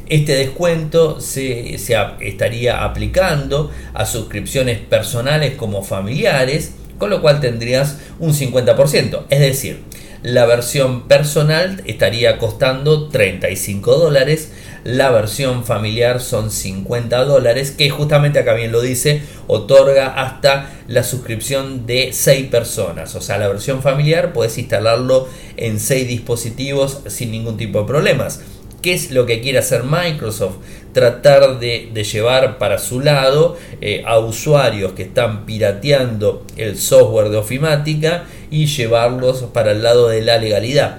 Este 0.06 0.34
descuento 0.34 1.20
se, 1.20 1.78
se, 1.78 1.96
estaría 2.20 2.84
aplicando 2.84 3.70
a 3.94 4.04
suscripciones 4.04 4.78
personales 4.78 5.54
como 5.54 5.82
familiares, 5.82 6.72
con 6.98 7.10
lo 7.10 7.20
cual 7.22 7.40
tendrías 7.40 7.98
un 8.18 8.34
50%. 8.34 9.24
Es 9.30 9.40
decir, 9.40 9.80
la 10.22 10.46
versión 10.46 11.06
personal 11.08 11.82
estaría 11.86 12.38
costando 12.38 13.08
35 13.08 13.96
dólares, 13.96 14.52
la 14.84 15.10
versión 15.10 15.64
familiar 15.64 16.20
son 16.20 16.50
50 16.50 17.24
dólares, 17.24 17.70
que 17.70 17.88
justamente 17.88 18.38
acá 18.38 18.52
bien 18.52 18.70
lo 18.70 18.82
dice, 18.82 19.22
otorga 19.46 20.08
hasta 20.08 20.70
la 20.88 21.02
suscripción 21.02 21.86
de 21.86 22.12
6 22.12 22.48
personas. 22.48 23.14
O 23.14 23.22
sea, 23.22 23.38
la 23.38 23.48
versión 23.48 23.80
familiar 23.80 24.34
puedes 24.34 24.58
instalarlo 24.58 25.26
en 25.56 25.80
6 25.80 26.06
dispositivos 26.06 27.00
sin 27.06 27.30
ningún 27.30 27.56
tipo 27.56 27.80
de 27.80 27.86
problemas. 27.86 28.42
¿Qué 28.82 28.92
es 28.92 29.10
lo 29.10 29.24
que 29.24 29.40
quiere 29.40 29.56
hacer 29.56 29.84
Microsoft? 29.84 30.56
Tratar 30.92 31.58
de, 31.58 31.90
llevar 32.04 32.58
para 32.58 32.76
su 32.76 33.00
lado 33.00 33.56
eh, 33.80 34.02
a 34.04 34.18
usuarios 34.18 34.92
que 34.92 35.04
están 35.04 35.46
pirateando 35.46 36.44
el 36.58 36.76
software 36.76 37.30
de 37.30 37.38
ofimática 37.38 38.24
y 38.50 38.66
llevarlos 38.66 39.44
para 39.54 39.72
el 39.72 39.82
lado 39.82 40.08
de 40.08 40.20
la 40.20 40.36
legalidad. 40.36 40.98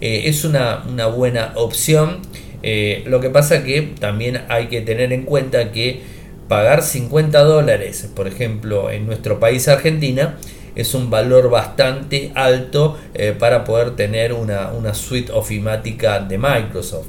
Eh, 0.00 0.22
es 0.24 0.44
una, 0.44 0.82
una 0.88 1.06
buena 1.06 1.52
opción 1.54 2.18
eh, 2.62 3.04
lo 3.06 3.20
que 3.20 3.30
pasa 3.30 3.64
que 3.64 3.82
también 3.98 4.42
hay 4.48 4.66
que 4.66 4.80
tener 4.80 5.12
en 5.12 5.22
cuenta 5.22 5.72
que 5.72 6.00
pagar 6.48 6.82
50 6.82 7.42
dólares, 7.42 8.10
por 8.14 8.26
ejemplo, 8.26 8.90
en 8.90 9.06
nuestro 9.06 9.40
país 9.40 9.68
Argentina, 9.68 10.36
es 10.74 10.94
un 10.94 11.10
valor 11.10 11.50
bastante 11.50 12.32
alto 12.34 12.98
eh, 13.14 13.34
para 13.38 13.64
poder 13.64 13.96
tener 13.96 14.32
una, 14.32 14.94
suite 14.94 15.32
ofimática 15.32 16.20
de 16.20 16.38
Microsoft. 16.38 17.06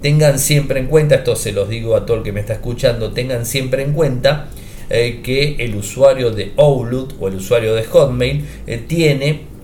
Tengan 0.00 0.38
siempre 0.38 0.80
en 0.80 0.86
cuenta, 0.86 1.16
esto 1.16 1.36
se 1.36 1.52
los 1.52 1.68
digo 1.68 1.96
a 1.96 2.06
todo 2.06 2.18
el 2.18 2.22
que 2.22 2.32
me 2.32 2.40
está 2.40 2.52
escuchando, 2.54 3.12
tengan 3.12 3.46
siempre 3.46 3.82
en 3.82 3.92
cuenta 3.92 4.48
eh, 4.90 5.20
que 5.22 5.56
el 5.58 5.74
usuario 5.74 6.30
de 6.30 6.52
Outlook 6.56 7.14
o 7.20 7.28
el 7.28 7.36
usuario 7.36 7.74
de 7.74 7.84
Hotmail 7.84 8.44
tiene 8.86 9.56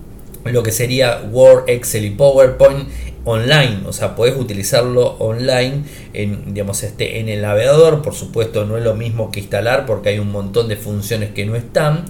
lo 0.44 0.62
que 0.62 0.72
sería 0.72 1.22
Word, 1.30 1.68
Excel 1.68 2.04
y 2.06 2.10
PowerPoint 2.10 2.88
online, 3.24 3.82
o 3.86 3.92
sea, 3.92 4.16
puedes 4.16 4.36
utilizarlo 4.36 5.16
online 5.18 5.84
en, 6.12 6.54
digamos, 6.54 6.82
este, 6.82 7.20
en 7.20 7.28
el 7.28 7.42
navegador, 7.42 8.02
por 8.02 8.14
supuesto 8.14 8.64
no 8.64 8.76
es 8.76 8.84
lo 8.84 8.94
mismo 8.94 9.30
que 9.30 9.40
instalar 9.40 9.86
porque 9.86 10.10
hay 10.10 10.18
un 10.18 10.32
montón 10.32 10.68
de 10.68 10.76
funciones 10.76 11.30
que 11.30 11.46
no 11.46 11.54
están. 11.56 12.04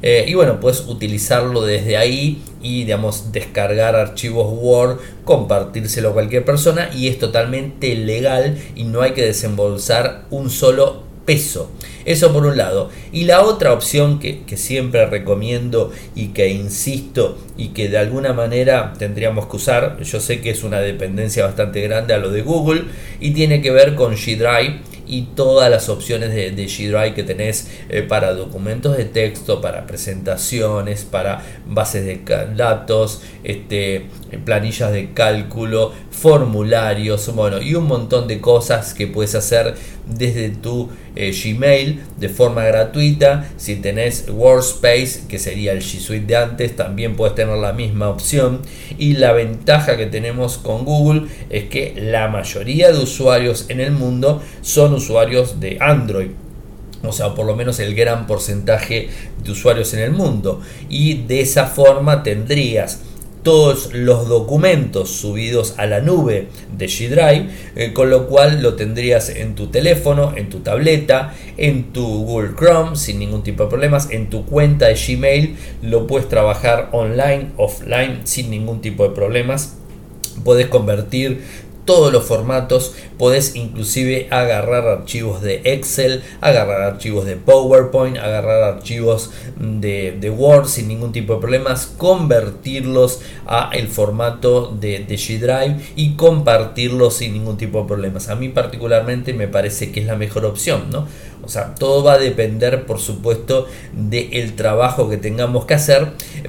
Eh, 0.00 0.26
y 0.28 0.34
bueno, 0.34 0.60
puedes 0.60 0.86
utilizarlo 0.86 1.62
desde 1.62 1.96
ahí 1.96 2.40
y 2.62 2.84
digamos 2.84 3.32
descargar 3.32 3.96
archivos 3.96 4.46
Word, 4.52 4.98
compartírselo 5.24 6.10
a 6.10 6.12
cualquier 6.12 6.44
persona 6.44 6.90
y 6.94 7.08
es 7.08 7.18
totalmente 7.18 7.94
legal 7.96 8.56
y 8.76 8.84
no 8.84 9.02
hay 9.02 9.12
que 9.12 9.24
desembolsar 9.24 10.26
un 10.30 10.50
solo 10.50 11.07
peso. 11.28 11.70
Eso 12.06 12.32
por 12.32 12.46
un 12.46 12.56
lado. 12.56 12.88
Y 13.12 13.24
la 13.24 13.42
otra 13.42 13.74
opción 13.74 14.18
que, 14.18 14.40
siempre 14.56 15.04
recomiendo 15.04 15.92
y 16.14 16.28
que 16.28 16.48
insisto 16.48 17.36
y 17.58 17.68
que 17.68 17.90
de 17.90 17.98
alguna 17.98 18.32
manera 18.32 18.94
tendríamos 18.98 19.46
que 19.46 19.56
usar, 19.56 20.02
yo 20.02 20.20
sé 20.20 20.40
que 20.40 20.48
es 20.48 20.64
una 20.64 20.80
dependencia 20.80 21.44
bastante 21.44 21.82
grande 21.82 22.14
a 22.14 22.18
lo 22.18 22.30
de 22.30 22.40
Google 22.40 22.84
y 23.20 23.32
tiene 23.32 23.60
que 23.60 23.70
ver 23.70 23.94
con 23.94 24.16
G 24.16 24.38
Drive 24.38 24.80
y 25.06 25.22
todas 25.34 25.70
las 25.70 25.90
opciones 25.90 26.30
de, 26.34 26.50
de 26.50 26.64
G 26.64 26.88
Drive 26.88 27.14
que 27.14 27.24
tenés 27.24 27.68
eh, 27.90 28.00
para 28.00 28.32
documentos 28.32 28.96
de 28.96 29.04
texto, 29.04 29.60
para 29.60 29.86
presentaciones, 29.86 31.04
para 31.04 31.42
bases 31.66 32.06
de 32.06 32.20
datos, 32.56 33.20
este, 33.44 34.06
planillas 34.44 34.92
de 34.92 35.12
cálculo, 35.12 35.92
formularios, 36.10 37.34
bueno, 37.34 37.62
y 37.62 37.74
un 37.74 37.86
montón 37.86 38.28
de 38.28 38.40
cosas 38.40 38.92
que 38.94 39.06
puedes 39.06 39.34
hacer 39.34 39.74
desde 40.06 40.50
tu 40.50 40.90
eh, 41.16 41.32
Gmail 41.32 42.02
de 42.18 42.28
forma 42.28 42.64
gratuita. 42.64 43.48
Si 43.56 43.76
tenés 43.76 44.26
Workspace, 44.28 45.22
que 45.28 45.38
sería 45.38 45.72
el 45.72 45.80
G 45.80 45.98
Suite 45.98 46.26
de 46.26 46.36
antes, 46.36 46.76
también 46.76 47.16
puedes 47.16 47.34
tener 47.34 47.56
la 47.56 47.72
misma 47.72 48.08
opción. 48.08 48.60
Y 48.98 49.14
la 49.14 49.32
ventaja 49.32 49.96
que 49.96 50.06
tenemos 50.06 50.58
con 50.58 50.84
Google 50.84 51.28
es 51.50 51.64
que 51.64 51.94
la 51.96 52.28
mayoría 52.28 52.92
de 52.92 52.98
usuarios 52.98 53.66
en 53.68 53.80
el 53.80 53.92
mundo 53.92 54.42
son 54.60 54.94
usuarios 54.94 55.60
de 55.60 55.78
Android 55.80 56.30
o 57.02 57.12
sea, 57.12 57.34
por 57.34 57.46
lo 57.46 57.54
menos 57.54 57.78
el 57.78 57.94
gran 57.94 58.26
porcentaje 58.26 59.08
de 59.42 59.50
usuarios 59.50 59.94
en 59.94 60.00
el 60.00 60.10
mundo. 60.10 60.60
Y 60.88 61.22
de 61.22 61.40
esa 61.40 61.66
forma 61.66 62.22
tendrías 62.22 63.02
todos 63.48 63.94
los 63.94 64.28
documentos 64.28 65.08
subidos 65.08 65.72
a 65.78 65.86
la 65.86 66.02
nube 66.02 66.48
de 66.76 66.84
G 66.84 67.08
Drive, 67.08 67.48
eh, 67.76 67.94
con 67.94 68.10
lo 68.10 68.26
cual 68.26 68.62
lo 68.62 68.74
tendrías 68.74 69.30
en 69.30 69.54
tu 69.54 69.68
teléfono, 69.68 70.34
en 70.36 70.50
tu 70.50 70.58
tableta, 70.58 71.32
en 71.56 71.84
tu 71.94 72.26
Google 72.26 72.50
Chrome 72.54 72.94
sin 72.94 73.18
ningún 73.18 73.42
tipo 73.42 73.62
de 73.62 73.70
problemas, 73.70 74.10
en 74.10 74.28
tu 74.28 74.44
cuenta 74.44 74.88
de 74.88 74.96
Gmail, 74.96 75.56
lo 75.80 76.06
puedes 76.06 76.28
trabajar 76.28 76.90
online, 76.92 77.52
offline 77.56 78.20
sin 78.24 78.50
ningún 78.50 78.82
tipo 78.82 79.08
de 79.08 79.14
problemas. 79.14 79.78
Puedes 80.44 80.66
convertir 80.66 81.40
todos 81.88 82.12
los 82.12 82.26
formatos, 82.26 82.92
podés 83.16 83.56
inclusive 83.56 84.28
agarrar 84.30 84.86
archivos 84.86 85.40
de 85.40 85.62
Excel, 85.64 86.22
agarrar 86.42 86.82
archivos 86.82 87.24
de 87.24 87.36
PowerPoint, 87.36 88.18
agarrar 88.18 88.62
archivos 88.62 89.30
de, 89.56 90.30
Word 90.36 90.66
sin 90.66 90.86
ningún 90.86 91.12
tipo 91.12 91.32
de 91.32 91.40
problemas, 91.40 91.86
convertirlos 91.86 93.22
a 93.46 93.70
el 93.72 93.88
formato 93.88 94.66
de, 94.78 95.06
G 95.08 95.38
Drive 95.38 95.80
y 95.96 96.12
compartirlos 96.14 97.14
sin 97.14 97.32
ningún 97.32 97.56
tipo 97.56 97.80
de 97.80 97.88
problemas. 97.88 98.28
A 98.28 98.34
mí 98.34 98.50
particularmente 98.50 99.32
me 99.32 99.48
parece 99.48 99.90
que 99.90 100.00
es 100.00 100.06
la 100.06 100.16
mejor 100.16 100.44
opción, 100.44 100.90
¿no? 100.90 101.08
O 101.48 101.50
sea, 101.50 101.74
todo 101.74 102.04
va 102.04 102.12
a 102.12 102.18
depender, 102.18 102.84
por 102.84 102.98
supuesto, 103.00 103.66
del 103.94 104.54
trabajo 104.54 105.08
que 105.08 105.16
tengamos 105.16 105.64
que 105.64 105.72
hacer, 105.72 106.08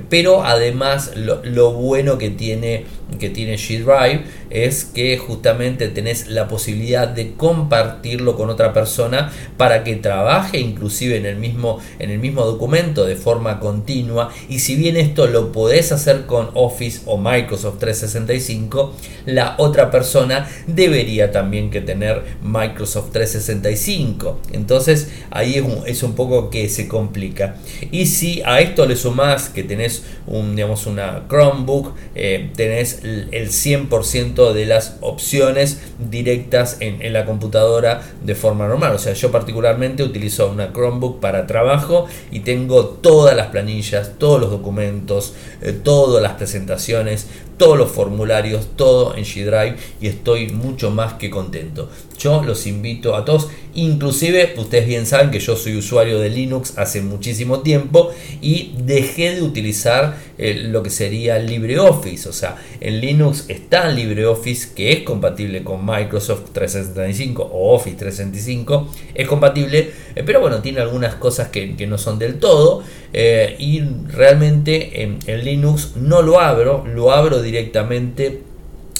pero 0.10 0.44
además 0.44 1.14
lo, 1.16 1.72
bueno 1.72 2.18
que 2.18 2.30
tiene, 2.30 2.84
que 3.18 3.30
tiene 3.30 3.56
G 3.56 3.86
Drive 3.86 4.26
es 4.50 4.84
que 4.84 5.18
justamente 5.18 5.88
tenés 5.88 6.28
la 6.28 6.50
posibilidad 6.50 7.08
de 7.08 7.34
compartirlo 7.36 8.36
con 8.36 8.50
otra 8.50 8.74
persona 8.74 9.32
para 9.56 9.86
que 9.86 9.96
trabaje 9.96 10.60
inclusive 10.60 11.16
en 11.16 11.26
el 11.26 11.38
mismo, 11.38 11.80
en 12.00 12.10
el 12.10 12.20
mismo 12.20 12.44
documento 12.44 13.06
de 13.06 13.16
forma 13.16 13.62
continua. 13.62 14.32
Y 14.50 14.60
si 14.60 14.76
bien 14.76 14.98
esto 14.98 15.28
lo 15.28 15.54
podés 15.54 15.94
hacer 15.94 16.26
con 16.26 16.50
Office 16.56 17.04
o 17.06 17.18
Microsoft 17.18 17.80
365, 17.80 18.94
la 19.28 19.56
otra 19.60 19.92
persona 19.92 20.50
debería 20.68 21.32
también 21.32 21.70
que 21.72 21.80
tener 21.80 22.24
Microsoft 22.42 23.12
365. 23.12 24.40
Entonces, 24.52 24.89
ahí 25.32 25.64
es 25.86 26.04
un, 26.04 26.14
poco 26.14 26.50
que 26.50 26.70
se 26.70 26.88
complica. 26.88 27.56
Y 27.92 28.08
si 28.08 28.42
a 28.46 28.60
esto 28.60 28.86
le 28.86 28.96
sumás 28.96 29.50
que 29.50 29.64
tenés 29.64 30.04
un, 30.28 30.56
digamos, 30.56 30.86
una 30.86 31.26
Chromebook, 31.30 31.94
eh, 32.16 32.50
tenés 32.56 33.00
el 33.04 33.50
100% 33.50 34.54
de 34.54 34.66
las 34.66 34.98
opciones 35.02 35.82
directas 35.98 36.78
en, 36.80 37.00
la 37.14 37.26
computadora 37.26 38.02
de 38.24 38.36
forma 38.36 38.68
normal. 38.68 38.94
O 38.96 39.00
sea, 39.00 39.14
yo 39.14 39.32
particularmente 39.32 40.04
utilizo 40.04 40.50
una 40.50 40.72
Chromebook 40.72 41.20
para 41.20 41.48
trabajo 41.48 42.08
y 42.32 42.42
tengo 42.42 42.86
todas 42.86 43.36
las 43.36 43.48
planillas, 43.48 44.14
todos 44.18 44.40
los 44.40 44.52
documentos, 44.52 45.34
eh, 45.62 45.72
todas 45.72 46.22
las 46.22 46.34
presentaciones, 46.34 47.28
todos 47.58 47.78
los 47.78 47.92
formularios, 47.92 48.70
todo 48.76 49.16
en 49.16 49.26
G 49.26 49.46
Drive 49.46 49.76
y 50.02 50.08
estoy 50.08 50.48
mucho 50.50 50.90
más 50.90 51.14
que 51.14 51.30
contento. 51.30 51.90
Yo 52.20 52.44
los 52.44 52.68
invito 52.68 53.16
a 53.16 53.24
todos, 53.24 53.48
inclusive 53.76 54.54
ustedes 54.58 54.86
bien 54.86 55.06
saben 55.06 55.32
que 55.32 55.40
yo 55.40 55.56
soy 55.56 55.78
usuario 55.78 56.20
de 56.20 56.30
Linux 56.30 56.74
hace 56.78 57.02
muchísimo 57.02 57.62
tiempo 57.62 58.12
y 58.42 58.74
dejé 58.78 59.36
de 59.36 59.42
utilizar 59.42 60.18
eh, 60.38 60.54
lo 60.54 60.84
que 60.84 60.90
sería 60.90 61.40
LibreOffice, 61.40 62.28
o 62.28 62.34
sea, 62.34 62.58
en 62.82 63.00
Linux 63.00 63.46
está 63.48 63.90
LibreOffice 63.90 64.74
que 64.76 64.92
es 64.92 65.04
compatible 65.04 65.64
con 65.64 65.86
Microsoft 65.86 66.52
365 66.52 67.42
o 67.42 67.74
Office 67.74 67.96
365, 67.96 68.90
es 69.16 69.26
compatible, 69.26 69.92
eh, 70.14 70.24
pero 70.26 70.42
bueno, 70.42 70.62
tiene 70.62 70.82
algunas 70.82 71.16
cosas 71.16 71.48
que, 71.48 71.70
no 71.88 71.98
son 71.98 72.20
del 72.20 72.40
todo 72.40 72.84
eh, 73.14 73.56
y 73.58 73.80
realmente 74.10 75.04
en, 75.04 75.20
en 75.26 75.46
Linux 75.46 75.94
no 75.96 76.22
lo 76.22 76.42
abro, 76.42 76.86
lo 76.86 77.14
abro 77.14 77.42
directamente 77.42 78.49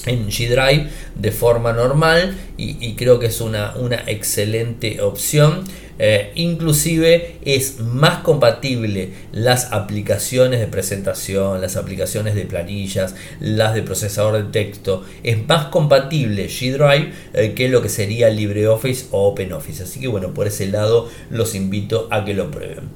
en 0.06 0.28
G 0.28 0.48
Drive 0.48 0.88
de 1.14 1.32
forma 1.32 1.72
normal 1.72 2.36
y, 2.56 2.94
creo 2.94 3.18
que 3.18 3.26
es 3.26 3.40
una, 3.40 3.74
una 3.76 4.02
excelente 4.06 5.00
opción. 5.00 5.64
Eh, 6.02 6.32
inclusive 6.34 7.36
es 7.44 7.78
más 7.80 8.20
compatible 8.20 9.10
las 9.32 9.70
aplicaciones 9.72 10.58
de 10.58 10.66
presentación, 10.66 11.60
las 11.60 11.76
aplicaciones 11.76 12.34
de 12.34 12.46
planillas, 12.46 13.14
las 13.38 13.74
de 13.74 13.82
procesador 13.82 14.42
de 14.42 14.50
texto. 14.50 15.04
Es 15.22 15.46
más 15.46 15.66
compatible 15.66 16.48
G 16.48 16.72
Drive 16.72 17.12
eh, 17.34 17.52
que 17.54 17.68
lo 17.68 17.82
que 17.82 17.90
sería 17.90 18.30
LibreOffice 18.30 19.08
o 19.10 19.28
OpenOffice. 19.28 19.82
Así 19.82 20.00
que 20.00 20.08
bueno, 20.08 20.32
por 20.32 20.46
ese 20.46 20.68
lado 20.68 21.10
los 21.28 21.54
invito 21.54 22.08
a 22.10 22.24
que 22.24 22.32
lo 22.32 22.50
prueben. 22.50 22.88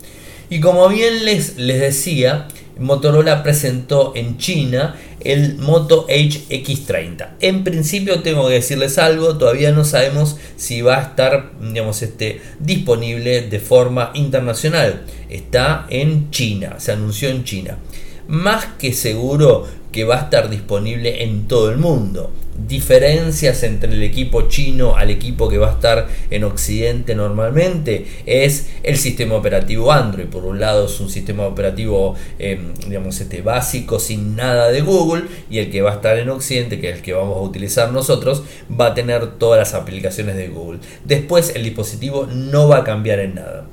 Y 0.48 0.60
como 0.60 0.88
bien 0.88 1.24
les, 1.26 1.58
les 1.58 1.80
decía, 1.80 2.48
Motorola 2.78 3.42
presentó 3.42 4.12
en 4.14 4.38
China 4.38 4.96
el 5.20 5.56
Moto 5.56 6.06
Edge 6.08 6.44
X30. 6.48 7.30
En 7.40 7.64
principio 7.64 8.22
tengo 8.22 8.48
que 8.48 8.54
decirles 8.54 8.98
algo, 8.98 9.38
todavía 9.38 9.72
no 9.72 9.84
sabemos 9.84 10.36
si 10.56 10.82
va 10.82 10.98
a 10.98 11.02
estar 11.02 11.52
digamos, 11.60 12.02
este, 12.02 12.40
disponible 12.58 13.42
de 13.42 13.60
forma 13.60 14.10
internacional. 14.14 15.02
Está 15.28 15.86
en 15.88 16.30
China, 16.30 16.76
se 16.78 16.92
anunció 16.92 17.28
en 17.28 17.44
China. 17.44 17.78
Más 18.26 18.66
que 18.78 18.92
seguro 18.92 19.66
que 19.94 20.02
va 20.02 20.16
a 20.16 20.22
estar 20.22 20.50
disponible 20.50 21.22
en 21.22 21.46
todo 21.46 21.70
el 21.70 21.78
mundo. 21.78 22.32
Diferencias 22.66 23.62
entre 23.62 23.92
el 23.92 24.02
equipo 24.02 24.48
chino 24.48 24.96
al 24.96 25.08
equipo 25.08 25.48
que 25.48 25.56
va 25.56 25.70
a 25.70 25.74
estar 25.74 26.08
en 26.32 26.42
Occidente 26.42 27.14
normalmente 27.14 28.04
es 28.26 28.70
el 28.82 28.96
sistema 28.96 29.36
operativo 29.36 29.92
Android. 29.92 30.26
Por 30.26 30.46
un 30.46 30.58
lado 30.58 30.86
es 30.86 30.98
un 30.98 31.08
sistema 31.08 31.46
operativo 31.46 32.16
em, 32.40 32.74
digamos 32.88 33.20
este 33.20 33.40
básico 33.40 34.00
sin 34.00 34.34
nada 34.34 34.72
de 34.72 34.80
Google 34.80 35.26
y 35.48 35.58
el 35.58 35.70
que 35.70 35.80
va 35.80 35.92
a 35.92 35.94
estar 35.94 36.18
en 36.18 36.28
Occidente, 36.28 36.80
que 36.80 36.90
es 36.90 36.96
el 36.96 37.02
que 37.02 37.12
vamos 37.12 37.36
a 37.36 37.42
utilizar 37.42 37.92
nosotros, 37.92 38.42
va 38.68 38.86
a 38.86 38.94
tener 38.94 39.38
todas 39.38 39.60
las 39.60 39.80
aplicaciones 39.80 40.34
de 40.34 40.48
Google. 40.48 40.80
Después 41.04 41.54
el 41.54 41.62
dispositivo 41.62 42.26
no 42.26 42.66
va 42.66 42.78
a 42.78 42.84
cambiar 42.84 43.20
en 43.20 43.36
nada. 43.36 43.68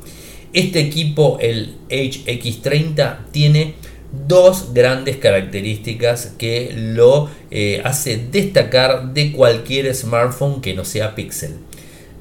Este 0.54 0.82
equipo, 0.82 1.40
el 1.42 1.78
HX30, 1.90 3.32
tiene 3.32 3.74
dos 4.12 4.74
grandes 4.74 5.18
características 5.18 6.34
que 6.38 6.74
lo 6.76 7.30
eh, 7.50 7.82
hace 7.84 8.18
destacar 8.18 9.14
de 9.14 9.32
cualquier 9.32 9.94
smartphone 9.96 10.62
que 10.62 10.74
no 10.74 10.86
sea 10.86 11.16
Pixel. 11.16 11.56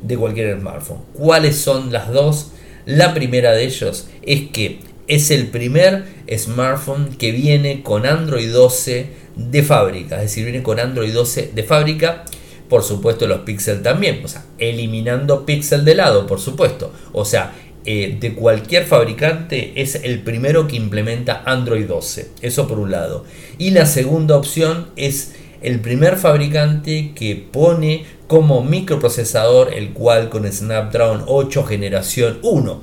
De 0.02 0.16
cualquier 0.16 0.58
smartphone. 0.58 1.02
¿Cuáles 1.12 1.56
son 1.56 1.92
las 1.92 2.12
dos? 2.12 2.52
La 2.86 3.12
primera 3.12 3.52
de 3.52 3.64
ellos 3.64 4.08
es 4.22 4.50
que 4.50 4.80
es 5.06 5.30
el 5.30 5.48
primer 5.48 6.04
smartphone 6.36 7.16
que 7.16 7.32
viene 7.32 7.82
con 7.82 8.06
Android 8.06 8.50
12 8.50 9.06
de 9.36 9.62
fábrica. 9.62 10.16
Es 10.16 10.22
decir, 10.22 10.44
viene 10.44 10.62
con 10.62 10.78
Android 10.78 11.12
12 11.12 11.50
de 11.54 11.62
fábrica. 11.64 12.24
Por 12.68 12.84
supuesto 12.84 13.26
los 13.26 13.40
Pixel 13.40 13.82
también. 13.82 14.20
O 14.24 14.28
sea, 14.28 14.44
eliminando 14.58 15.44
Pixel 15.44 15.84
de 15.84 15.96
lado, 15.96 16.26
por 16.26 16.40
supuesto. 16.40 16.92
O 17.12 17.24
sea, 17.24 17.52
eh, 17.86 18.18
de 18.20 18.34
cualquier 18.34 18.84
fabricante 18.84 19.72
es 19.76 19.94
el 19.94 20.20
primero 20.22 20.68
que 20.68 20.76
implementa 20.76 21.42
Android 21.46 21.86
12. 21.86 22.30
Eso 22.42 22.68
por 22.68 22.78
un 22.78 22.90
lado. 22.90 23.24
Y 23.56 23.70
la 23.70 23.86
segunda 23.86 24.36
opción 24.36 24.88
es 24.96 25.34
el 25.62 25.80
primer 25.80 26.16
fabricante 26.16 27.12
que 27.14 27.36
pone 27.36 28.04
como 28.26 28.62
microprocesador 28.62 29.74
el 29.74 29.90
cual 29.90 30.28
con 30.28 30.50
Snapdragon 30.50 31.24
8 31.26 31.64
generación 31.64 32.38
1. 32.42 32.82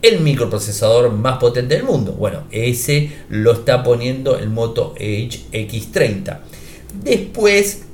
El 0.00 0.20
microprocesador 0.20 1.12
más 1.12 1.38
potente 1.38 1.74
del 1.74 1.84
mundo. 1.84 2.12
Bueno, 2.12 2.44
ese 2.50 3.10
lo 3.28 3.52
está 3.52 3.82
poniendo 3.82 4.38
el 4.38 4.48
Moto 4.48 4.94
Edge 4.96 5.40
X30. 5.52 6.38
Después 7.02 7.87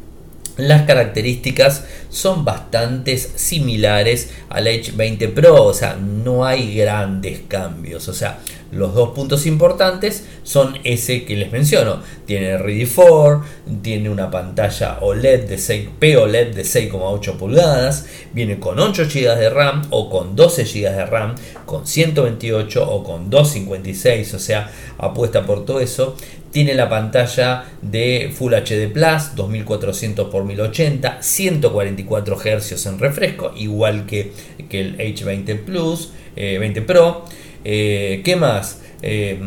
las 0.56 0.82
características 0.82 1.84
son 2.10 2.44
bastante 2.44 3.18
similares 3.18 4.30
al 4.48 4.66
Edge 4.66 4.92
20 4.94 5.28
Pro, 5.28 5.64
o 5.64 5.74
sea, 5.74 5.96
no 5.96 6.44
hay 6.44 6.76
grandes 6.76 7.40
cambios, 7.48 8.08
o 8.08 8.14
sea, 8.14 8.38
los 8.74 8.94
dos 8.94 9.10
puntos 9.10 9.46
importantes 9.46 10.24
son 10.42 10.78
ese 10.84 11.24
que 11.24 11.36
les 11.36 11.52
menciono. 11.52 12.00
Tiene 12.26 12.58
Ready 12.58 12.86
4, 12.86 13.42
tiene 13.82 14.10
una 14.10 14.30
pantalla 14.30 14.98
OLED 15.00 15.48
de 15.48 15.58
6, 15.58 15.88
POLED 15.98 16.54
de 16.54 16.62
6,8 16.62 17.36
pulgadas, 17.36 18.06
viene 18.32 18.58
con 18.58 18.78
8 18.78 19.04
GB 19.04 19.36
de 19.38 19.50
RAM 19.50 19.82
o 19.90 20.10
con 20.10 20.36
12 20.36 20.64
GB 20.64 20.96
de 20.96 21.06
RAM, 21.06 21.34
con 21.66 21.86
128 21.86 22.90
o 22.90 23.04
con 23.04 23.30
256, 23.30 24.34
o 24.34 24.38
sea, 24.38 24.70
apuesta 24.98 25.46
por 25.46 25.64
todo 25.64 25.80
eso. 25.80 26.16
Tiene 26.50 26.74
la 26.74 26.88
pantalla 26.88 27.64
de 27.82 28.32
Full 28.32 28.54
HD 28.54 28.88
Plus 28.92 29.34
2400 29.34 30.28
x 30.28 30.44
1080, 30.44 31.18
144 31.20 32.36
Hz 32.36 32.86
en 32.86 32.98
refresco, 33.00 33.52
igual 33.56 34.06
que, 34.06 34.32
que 34.68 34.80
el 34.80 34.96
H20 34.98 35.64
Plus, 35.64 36.12
20 36.36 36.78
eh, 36.78 36.82
Pro. 36.82 37.24
Eh, 37.64 38.22
¿Qué 38.24 38.36
más? 38.36 38.80
Eh, 39.02 39.38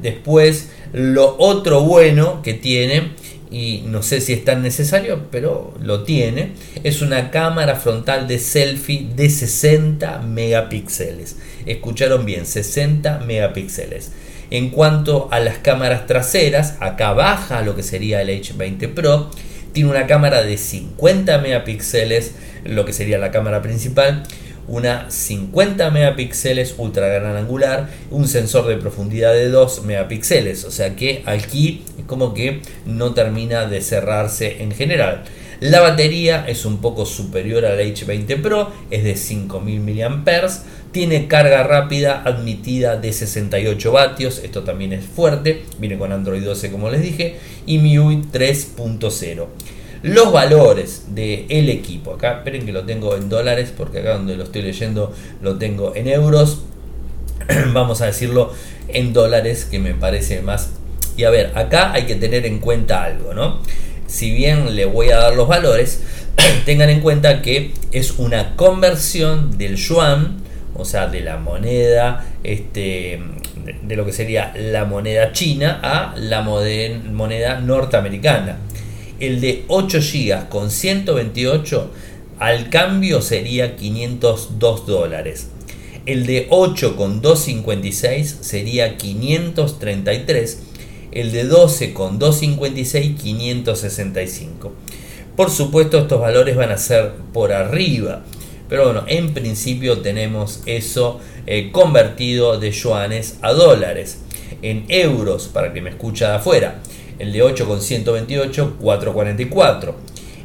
después, 0.00 0.70
lo 0.92 1.36
otro 1.38 1.82
bueno 1.82 2.42
que 2.42 2.54
tiene, 2.54 3.12
y 3.50 3.82
no 3.86 4.02
sé 4.02 4.20
si 4.20 4.32
es 4.32 4.44
tan 4.44 4.62
necesario, 4.62 5.28
pero 5.30 5.74
lo 5.80 6.02
tiene, 6.02 6.52
es 6.82 7.02
una 7.02 7.30
cámara 7.30 7.76
frontal 7.76 8.26
de 8.26 8.38
selfie 8.38 9.08
de 9.14 9.30
60 9.30 10.20
megapíxeles. 10.20 11.36
Escucharon 11.66 12.24
bien, 12.24 12.46
60 12.46 13.20
megapíxeles. 13.20 14.12
En 14.50 14.70
cuanto 14.70 15.28
a 15.30 15.40
las 15.40 15.58
cámaras 15.58 16.06
traseras, 16.06 16.76
acá 16.80 17.12
baja 17.12 17.62
lo 17.62 17.76
que 17.76 17.82
sería 17.82 18.22
el 18.22 18.28
H20 18.28 18.92
Pro. 18.92 19.30
Tiene 19.72 19.90
una 19.90 20.06
cámara 20.06 20.42
de 20.42 20.56
50 20.56 21.38
megapíxeles, 21.38 22.32
lo 22.64 22.84
que 22.84 22.92
sería 22.92 23.18
la 23.18 23.30
cámara 23.30 23.62
principal 23.62 24.24
una 24.68 25.10
50 25.10 25.90
megapíxeles 25.90 26.74
ultra 26.78 27.08
gran 27.08 27.36
angular, 27.36 27.90
un 28.10 28.28
sensor 28.28 28.66
de 28.66 28.76
profundidad 28.76 29.32
de 29.32 29.48
2 29.48 29.84
megapíxeles, 29.84 30.64
o 30.64 30.70
sea 30.70 30.96
que 30.96 31.22
aquí 31.26 31.82
es 31.98 32.04
como 32.06 32.34
que 32.34 32.62
no 32.86 33.14
termina 33.14 33.66
de 33.66 33.80
cerrarse 33.80 34.62
en 34.62 34.72
general. 34.72 35.24
La 35.60 35.80
batería 35.80 36.44
es 36.46 36.64
un 36.66 36.78
poco 36.78 37.06
superior 37.06 37.64
al 37.64 37.78
H20 37.78 38.42
Pro, 38.42 38.72
es 38.90 39.04
de 39.04 39.16
5000 39.16 39.80
mAh, 39.80 40.48
tiene 40.92 41.26
carga 41.26 41.62
rápida 41.62 42.22
admitida 42.24 42.96
de 42.96 43.12
68 43.12 43.92
vatios, 43.92 44.40
esto 44.44 44.62
también 44.62 44.92
es 44.92 45.04
fuerte, 45.04 45.64
viene 45.78 45.98
con 45.98 46.12
Android 46.12 46.42
12 46.42 46.70
como 46.70 46.90
les 46.90 47.02
dije, 47.02 47.36
y 47.66 47.78
MIUI 47.78 48.24
3.0 48.32 49.46
los 50.04 50.32
valores 50.32 51.04
del 51.14 51.70
equipo. 51.70 52.12
Acá, 52.12 52.32
esperen 52.32 52.66
que 52.66 52.72
lo 52.72 52.84
tengo 52.84 53.16
en 53.16 53.30
dólares, 53.30 53.72
porque 53.74 54.00
acá 54.00 54.12
donde 54.12 54.36
lo 54.36 54.44
estoy 54.44 54.60
leyendo 54.60 55.14
lo 55.40 55.56
tengo 55.56 55.96
en 55.96 56.08
euros. 56.08 56.60
Vamos 57.72 58.02
a 58.02 58.06
decirlo 58.06 58.52
en 58.88 59.14
dólares, 59.14 59.64
que 59.64 59.78
me 59.78 59.94
parece 59.94 60.42
más. 60.42 60.72
Y 61.16 61.24
a 61.24 61.30
ver, 61.30 61.52
acá 61.56 61.94
hay 61.94 62.04
que 62.04 62.16
tener 62.16 62.44
en 62.44 62.58
cuenta 62.58 63.02
algo, 63.02 63.32
¿no? 63.32 63.60
Si 64.06 64.30
bien 64.30 64.76
le 64.76 64.84
voy 64.84 65.08
a 65.08 65.16
dar 65.16 65.36
los 65.36 65.48
valores, 65.48 66.02
tengan 66.66 66.90
en 66.90 67.00
cuenta 67.00 67.40
que 67.40 67.72
es 67.90 68.18
una 68.18 68.56
conversión 68.56 69.56
del 69.56 69.76
yuan, 69.76 70.42
o 70.74 70.84
sea, 70.84 71.06
de 71.06 71.22
la 71.22 71.38
moneda, 71.38 72.26
este, 72.42 73.22
de 73.82 73.96
lo 73.96 74.04
que 74.04 74.12
sería 74.12 74.52
la 74.54 74.84
moneda 74.84 75.32
china 75.32 75.80
a 75.82 76.14
la 76.18 76.42
moneda 76.42 77.58
norteamericana. 77.60 78.58
El 79.24 79.40
de 79.40 79.64
8 79.68 80.00
GB 80.00 80.48
con 80.50 80.70
128 80.70 81.90
al 82.40 82.68
cambio 82.68 83.22
sería 83.22 83.74
502 83.74 84.86
dólares. 84.86 85.48
El 86.04 86.26
de 86.26 86.46
8 86.50 86.94
con 86.94 87.22
256 87.22 88.40
sería 88.42 88.98
533. 88.98 90.62
El 91.10 91.32
de 91.32 91.44
12 91.44 91.94
con 91.94 92.18
256 92.18 93.18
565. 93.18 94.72
Por 95.34 95.50
supuesto 95.50 95.96
estos 95.96 96.20
valores 96.20 96.54
van 96.54 96.70
a 96.70 96.76
ser 96.76 97.12
por 97.32 97.54
arriba. 97.54 98.24
Pero 98.68 98.84
bueno, 98.84 99.04
en 99.06 99.32
principio 99.32 100.00
tenemos 100.00 100.60
eso 100.66 101.18
eh, 101.46 101.70
convertido 101.72 102.60
de 102.60 102.72
yuanes 102.72 103.38
a 103.40 103.54
dólares. 103.54 104.18
En 104.60 104.84
euros, 104.88 105.48
para 105.48 105.72
que 105.72 105.80
me 105.80 105.88
escucha 105.88 106.28
de 106.28 106.34
afuera 106.34 106.82
el 107.18 107.32
de 107.32 107.42
8 107.42 107.66
con 107.66 107.80
128, 107.80 108.76
444. 108.80 109.94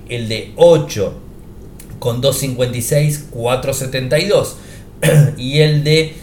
El 0.10 0.30
de 0.30 0.52
8 0.56 1.14
con 2.00 2.22
256, 2.22 3.28
472. 3.32 4.58
y 5.38 5.60
el 5.60 5.84
de 5.84 6.14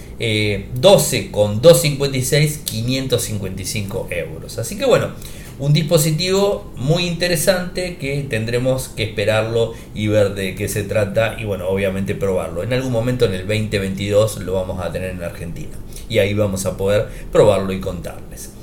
12 0.75 1.17
eh, 1.19 1.31
con 1.31 1.61
256, 1.61 2.63
555 2.65 4.09
euros. 4.11 4.59
Así 4.59 4.77
que 4.77 4.87
bueno, 4.87 5.11
un 5.59 5.73
dispositivo 5.73 6.71
muy 6.77 7.07
interesante 7.07 7.97
que 7.97 8.27
tendremos 8.29 8.89
que 8.89 9.05
esperarlo 9.05 9.73
y 9.95 10.09
ver 10.09 10.35
de 10.35 10.55
qué 10.55 10.69
se 10.69 10.83
trata 10.83 11.37
y 11.39 11.45
bueno, 11.45 11.69
obviamente 11.69 12.15
probarlo. 12.15 12.63
En 12.63 12.73
algún 12.73 12.93
momento 12.93 13.25
en 13.25 13.35
el 13.35 13.47
2022 13.47 14.39
lo 14.39 14.55
vamos 14.55 14.85
a 14.85 14.93
tener 14.93 15.11
en 15.11 15.23
Argentina 15.23 15.77
y 16.09 16.19
ahí 16.19 16.35
vamos 16.35 16.67
a 16.67 16.77
poder 16.77 17.09
probarlo 17.33 17.73
y 17.73 17.81
contarles. 17.81 18.56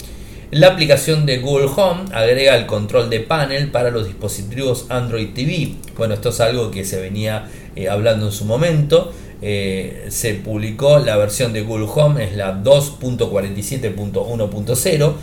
La 0.53 0.67
aplicación 0.67 1.25
de 1.25 1.39
Google 1.39 1.69
Home 1.75 2.05
agrega 2.13 2.55
el 2.55 2.67
control 2.67 3.09
de 3.09 3.21
panel 3.21 3.71
para 3.71 3.89
los 3.89 4.05
dispositivos 4.05 4.85
Android 4.89 5.29
TV. 5.33 5.73
Bueno, 5.97 6.13
esto 6.13 6.29
es 6.29 6.39
algo 6.41 6.69
que 6.69 6.85
se 6.85 7.01
venía 7.01 7.49
eh, 7.75 7.89
hablando 7.89 8.27
en 8.27 8.31
su 8.31 8.45
momento. 8.45 9.11
Eh, 9.41 10.05
se 10.09 10.35
publicó 10.35 10.99
la 10.99 11.17
versión 11.17 11.53
de 11.53 11.61
Google 11.61 11.87
Home, 11.95 12.23
es 12.23 12.35
la 12.35 12.61
2.47.1.0 12.61 15.13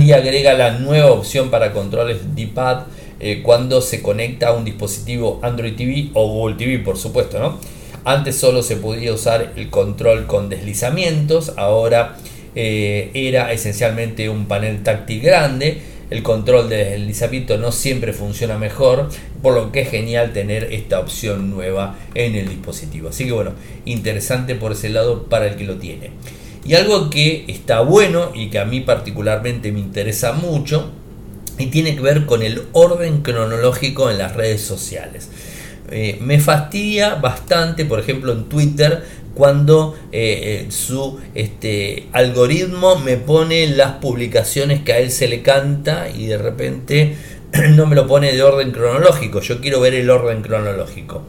y 0.04 0.10
agrega 0.10 0.54
la 0.54 0.80
nueva 0.80 1.12
opción 1.12 1.48
para 1.48 1.72
controles 1.72 2.34
D-Pad 2.34 2.86
eh, 3.20 3.42
cuando 3.44 3.80
se 3.80 4.02
conecta 4.02 4.48
a 4.48 4.54
un 4.54 4.64
dispositivo 4.64 5.38
Android 5.44 5.76
TV 5.76 6.10
o 6.14 6.28
Google 6.28 6.56
TV, 6.56 6.80
por 6.80 6.98
supuesto. 6.98 7.38
¿no? 7.38 7.60
Antes 8.04 8.36
solo 8.36 8.64
se 8.64 8.74
podía 8.74 9.12
usar 9.12 9.52
el 9.54 9.70
control 9.70 10.26
con 10.26 10.48
deslizamientos, 10.48 11.52
ahora 11.56 12.16
eh, 12.56 13.10
era 13.12 13.52
esencialmente 13.52 14.28
un 14.28 14.46
panel 14.46 14.82
táctil 14.82 15.20
grande. 15.20 15.78
El 16.08 16.22
control 16.22 16.68
de 16.68 16.84
deslizamiento 16.84 17.58
no 17.58 17.70
siempre 17.70 18.12
funciona 18.12 18.56
mejor, 18.58 19.10
por 19.42 19.54
lo 19.54 19.72
que 19.72 19.82
es 19.82 19.90
genial 19.90 20.32
tener 20.32 20.72
esta 20.72 20.98
opción 20.98 21.50
nueva 21.50 21.96
en 22.14 22.34
el 22.34 22.48
dispositivo. 22.48 23.10
Así 23.10 23.26
que 23.26 23.32
bueno, 23.32 23.52
interesante 23.84 24.54
por 24.54 24.72
ese 24.72 24.88
lado 24.88 25.24
para 25.24 25.46
el 25.46 25.56
que 25.56 25.64
lo 25.64 25.76
tiene. 25.76 26.10
Y 26.64 26.74
algo 26.74 27.10
que 27.10 27.44
está 27.46 27.80
bueno 27.80 28.32
y 28.34 28.48
que 28.48 28.58
a 28.58 28.64
mí 28.64 28.80
particularmente 28.80 29.70
me 29.70 29.80
interesa 29.80 30.32
mucho 30.32 30.90
y 31.58 31.66
tiene 31.66 31.94
que 31.94 32.02
ver 32.02 32.26
con 32.26 32.42
el 32.42 32.62
orden 32.72 33.22
cronológico 33.22 34.10
en 34.10 34.18
las 34.18 34.34
redes 34.34 34.62
sociales. 34.62 35.28
Eh, 35.90 36.18
me 36.20 36.40
fastidia 36.40 37.14
bastante, 37.14 37.84
por 37.84 38.00
ejemplo, 38.00 38.32
en 38.32 38.44
Twitter 38.44 39.04
cuando 39.36 39.94
eh, 40.12 40.64
eh, 40.64 40.70
su 40.70 41.20
este, 41.34 42.06
algoritmo 42.12 42.96
me 42.96 43.18
pone 43.18 43.66
las 43.66 43.96
publicaciones 43.96 44.80
que 44.80 44.94
a 44.94 44.98
él 44.98 45.10
se 45.10 45.28
le 45.28 45.42
canta 45.42 46.08
y 46.08 46.24
de 46.24 46.38
repente 46.38 47.16
no 47.74 47.84
me 47.84 47.94
lo 47.94 48.06
pone 48.06 48.32
de 48.32 48.42
orden 48.42 48.70
cronológico. 48.70 49.40
Yo 49.42 49.60
quiero 49.60 49.78
ver 49.80 49.94
el 49.94 50.08
orden 50.08 50.40
cronológico. 50.40 51.22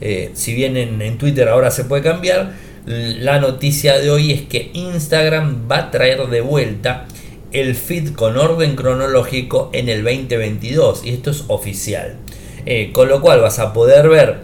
Eh, 0.00 0.30
si 0.32 0.54
bien 0.54 0.78
en, 0.78 1.18
Twitter 1.18 1.46
ahora 1.48 1.70
se 1.70 1.84
puede 1.84 2.02
cambiar, 2.02 2.54
la 2.86 3.38
noticia 3.38 3.98
de 3.98 4.10
hoy 4.10 4.32
es 4.32 4.40
que 4.42 4.70
Instagram 4.72 5.68
va 5.70 5.76
a 5.76 5.90
traer 5.90 6.26
de 6.28 6.40
vuelta 6.40 7.06
el 7.52 7.74
feed 7.74 8.14
con 8.14 8.38
orden 8.38 8.76
cronológico 8.76 9.68
en 9.74 9.90
el 9.90 10.02
2022 10.02 11.04
y 11.04 11.10
esto 11.10 11.30
es 11.30 11.44
oficial. 11.48 12.16
con 12.92 13.08
lo 13.08 13.20
cual 13.20 13.42
vas 13.42 13.58
a 13.58 13.74
poder 13.74 14.08
ver 14.08 14.40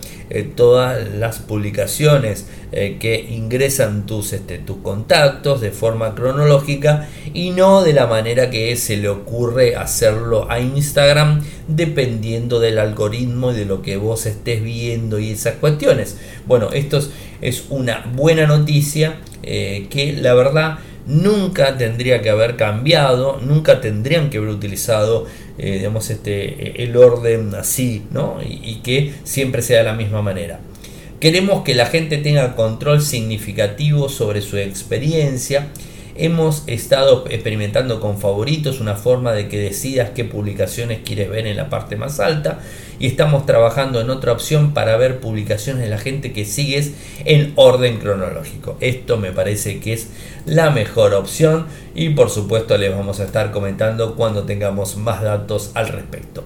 todas 0.56 1.08
las 1.14 1.38
publicaciones 1.38 2.46
eh, 2.70 2.98
que 3.00 3.18
ingresan 3.30 4.04
tus, 4.04 4.34
este, 4.34 4.58
tus 4.58 4.76
contactos 4.78 5.62
de 5.62 5.70
forma 5.70 6.14
cronológica 6.14 7.08
y 7.32 7.50
no 7.50 7.82
de 7.82 7.94
la 7.94 8.06
manera 8.06 8.50
que 8.50 8.76
se 8.76 8.98
le 8.98 9.08
ocurre 9.08 9.74
hacerlo 9.74 10.50
a 10.50 10.60
Instagram 10.60 11.42
dependiendo 11.66 12.60
del 12.60 12.78
algoritmo 12.78 13.52
y 13.52 13.54
de 13.56 13.64
lo 13.64 13.80
que 13.80 13.96
vos 13.96 14.26
estés 14.26 14.62
viendo 14.62 15.18
y 15.18 15.30
esas 15.30 15.54
cuestiones. 15.54 16.18
Bueno, 16.46 16.68
esto 16.72 17.00
es, 17.40 17.64
una 17.70 18.04
buena 18.14 18.46
noticia 18.46 19.20
eh, 19.42 19.86
que 19.88 20.12
la 20.12 20.34
verdad 20.34 20.78
nunca 21.06 21.78
tendría 21.78 22.20
que 22.20 22.28
haber 22.28 22.56
cambiado, 22.56 23.40
nunca 23.40 23.80
tendrían 23.80 24.28
que 24.28 24.38
haber 24.38 24.50
utilizado 24.50 25.26
eh, 25.58 25.78
digamos, 25.78 26.10
este, 26.10 26.82
el 26.82 26.96
orden 26.96 27.54
así, 27.54 28.04
¿no? 28.10 28.38
y, 28.42 28.76
que 28.76 29.12
siempre 29.24 29.62
sea 29.62 29.78
de 29.78 29.84
la 29.84 29.94
misma 29.94 30.22
manera. 30.22 30.60
Queremos 31.20 31.64
que 31.64 31.74
la 31.74 31.86
gente 31.86 32.18
tenga 32.18 32.54
control 32.54 33.02
significativo 33.02 34.08
sobre 34.08 34.40
su 34.40 34.56
experiencia. 34.56 35.68
Hemos 36.20 36.64
estado 36.66 37.24
experimentando 37.30 38.00
con 38.00 38.18
favoritos 38.18 38.80
una 38.80 38.96
forma 38.96 39.32
de 39.32 39.46
que 39.46 39.56
decidas 39.56 40.10
qué 40.16 40.24
publicaciones 40.24 40.98
quieres 41.04 41.30
ver 41.30 41.46
en 41.46 41.56
la 41.56 41.70
parte 41.70 41.94
más 41.94 42.18
alta 42.18 42.58
y 42.98 43.06
estamos 43.06 43.46
trabajando 43.46 44.00
en 44.00 44.10
otra 44.10 44.32
opción 44.32 44.74
para 44.74 44.96
ver 44.96 45.20
publicaciones 45.20 45.84
de 45.84 45.90
la 45.90 45.98
gente 45.98 46.32
que 46.32 46.44
sigues 46.44 46.90
en 47.24 47.52
orden 47.54 47.98
cronológico. 47.98 48.76
Esto 48.80 49.16
me 49.16 49.30
parece 49.30 49.78
que 49.78 49.92
es 49.92 50.08
la 50.44 50.70
mejor 50.70 51.14
opción 51.14 51.66
y 51.94 52.10
por 52.10 52.30
supuesto 52.30 52.76
les 52.76 52.90
vamos 52.90 53.20
a 53.20 53.24
estar 53.24 53.52
comentando 53.52 54.16
cuando 54.16 54.42
tengamos 54.42 54.96
más 54.96 55.22
datos 55.22 55.70
al 55.74 55.86
respecto. 55.86 56.42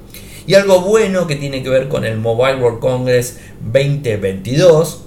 Y 0.47 0.53
algo 0.53 0.83
bueno 0.83 1.27
que 1.27 1.37
tiene 1.37 1.63
que 1.63 1.71
ver 1.71 1.89
con 1.89 2.05
el 2.05 2.19
Mobile 2.19 2.57
World 2.57 2.81
Congress 2.81 3.39
2022. 3.73 5.05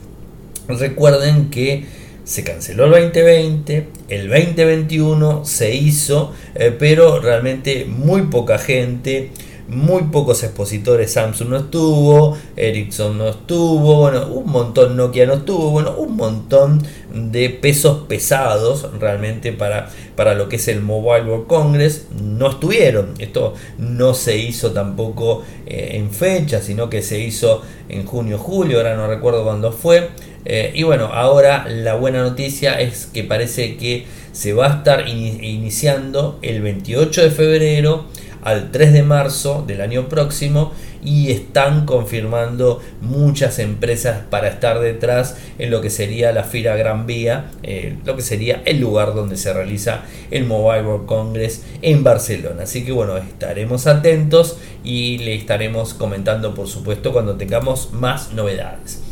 Recuerden 0.67 1.51
que 1.51 1.85
se 2.25 2.43
canceló 2.43 2.85
el 2.85 2.91
2020, 2.91 3.87
el 4.09 4.29
2021 4.29 5.45
se 5.45 5.73
hizo, 5.73 6.33
eh, 6.55 6.75
pero 6.77 7.19
realmente 7.21 7.85
muy 7.85 8.23
poca 8.23 8.57
gente 8.57 9.31
muy 9.67 10.03
pocos 10.03 10.43
expositores, 10.43 11.13
Samsung 11.13 11.49
no 11.49 11.57
estuvo, 11.57 12.37
Ericsson 12.55 13.17
no 13.17 13.29
estuvo, 13.29 13.95
bueno, 13.95 14.27
un 14.27 14.51
montón 14.51 14.95
Nokia 14.95 15.25
no 15.25 15.33
estuvo, 15.35 15.71
bueno, 15.71 15.95
un 15.97 16.15
montón 16.15 16.83
de 17.11 17.49
pesos 17.49 18.03
pesados 18.07 18.87
realmente 18.99 19.53
para, 19.53 19.89
para 20.15 20.35
lo 20.35 20.49
que 20.49 20.57
es 20.57 20.67
el 20.67 20.81
Mobile 20.81 21.23
World 21.23 21.47
Congress 21.47 22.07
no 22.21 22.49
estuvieron. 22.49 23.13
Esto 23.17 23.55
no 23.79 24.13
se 24.13 24.37
hizo 24.37 24.71
tampoco 24.71 25.43
eh, 25.65 25.91
en 25.93 26.11
fecha, 26.11 26.61
sino 26.61 26.89
que 26.89 27.01
se 27.01 27.19
hizo 27.19 27.61
en 27.89 28.05
junio, 28.05 28.37
julio, 28.37 28.77
ahora 28.77 28.95
no 28.95 29.07
recuerdo 29.07 29.43
cuándo 29.43 29.71
fue. 29.71 30.09
Eh, 30.45 30.71
y 30.75 30.83
bueno, 30.83 31.09
ahora 31.11 31.65
la 31.67 31.95
buena 31.95 32.21
noticia 32.21 32.79
es 32.79 33.07
que 33.07 33.23
parece 33.23 33.77
que 33.77 34.05
se 34.31 34.53
va 34.53 34.67
a 34.67 34.77
estar 34.77 35.07
iniciando 35.07 36.39
el 36.41 36.61
28 36.61 37.23
de 37.23 37.31
febrero 37.31 38.05
al 38.43 38.69
3 38.71 38.93
de 38.93 39.03
marzo 39.03 39.63
del 39.65 39.81
año 39.81 40.07
próximo 40.07 40.71
y 41.03 41.31
están 41.31 41.85
confirmando 41.85 42.81
muchas 43.01 43.59
empresas 43.59 44.21
para 44.29 44.47
estar 44.47 44.79
detrás 44.79 45.37
en 45.57 45.71
lo 45.71 45.81
que 45.81 45.89
sería 45.89 46.31
la 46.31 46.43
Fira 46.43 46.75
Gran 46.75 47.05
Vía, 47.07 47.51
eh, 47.63 47.97
lo 48.05 48.15
que 48.15 48.21
sería 48.21 48.61
el 48.65 48.79
lugar 48.79 49.13
donde 49.13 49.37
se 49.37 49.53
realiza 49.53 50.01
el 50.31 50.45
Mobile 50.45 50.83
World 50.83 51.05
Congress 51.05 51.63
en 51.81 52.03
Barcelona. 52.03 52.63
Así 52.63 52.83
que 52.83 52.91
bueno, 52.91 53.17
estaremos 53.17 53.87
atentos 53.87 54.57
y 54.83 55.19
le 55.19 55.35
estaremos 55.35 55.93
comentando 55.93 56.53
por 56.53 56.67
supuesto 56.67 57.13
cuando 57.13 57.35
tengamos 57.35 57.93
más 57.93 58.33
novedades. 58.33 59.04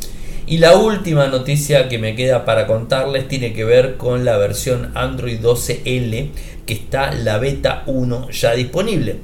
Y 0.45 0.57
la 0.57 0.75
última 0.75 1.27
noticia 1.27 1.87
que 1.87 1.99
me 1.99 2.15
queda 2.15 2.43
para 2.45 2.67
contarles 2.67 3.27
tiene 3.27 3.53
que 3.53 3.63
ver 3.63 3.95
con 3.95 4.25
la 4.25 4.37
versión 4.37 4.91
Android 4.93 5.39
12L 5.39 6.29
que 6.65 6.73
está 6.73 7.13
la 7.13 7.37
beta 7.37 7.83
1 7.85 8.29
ya 8.31 8.53
disponible. 8.53 9.17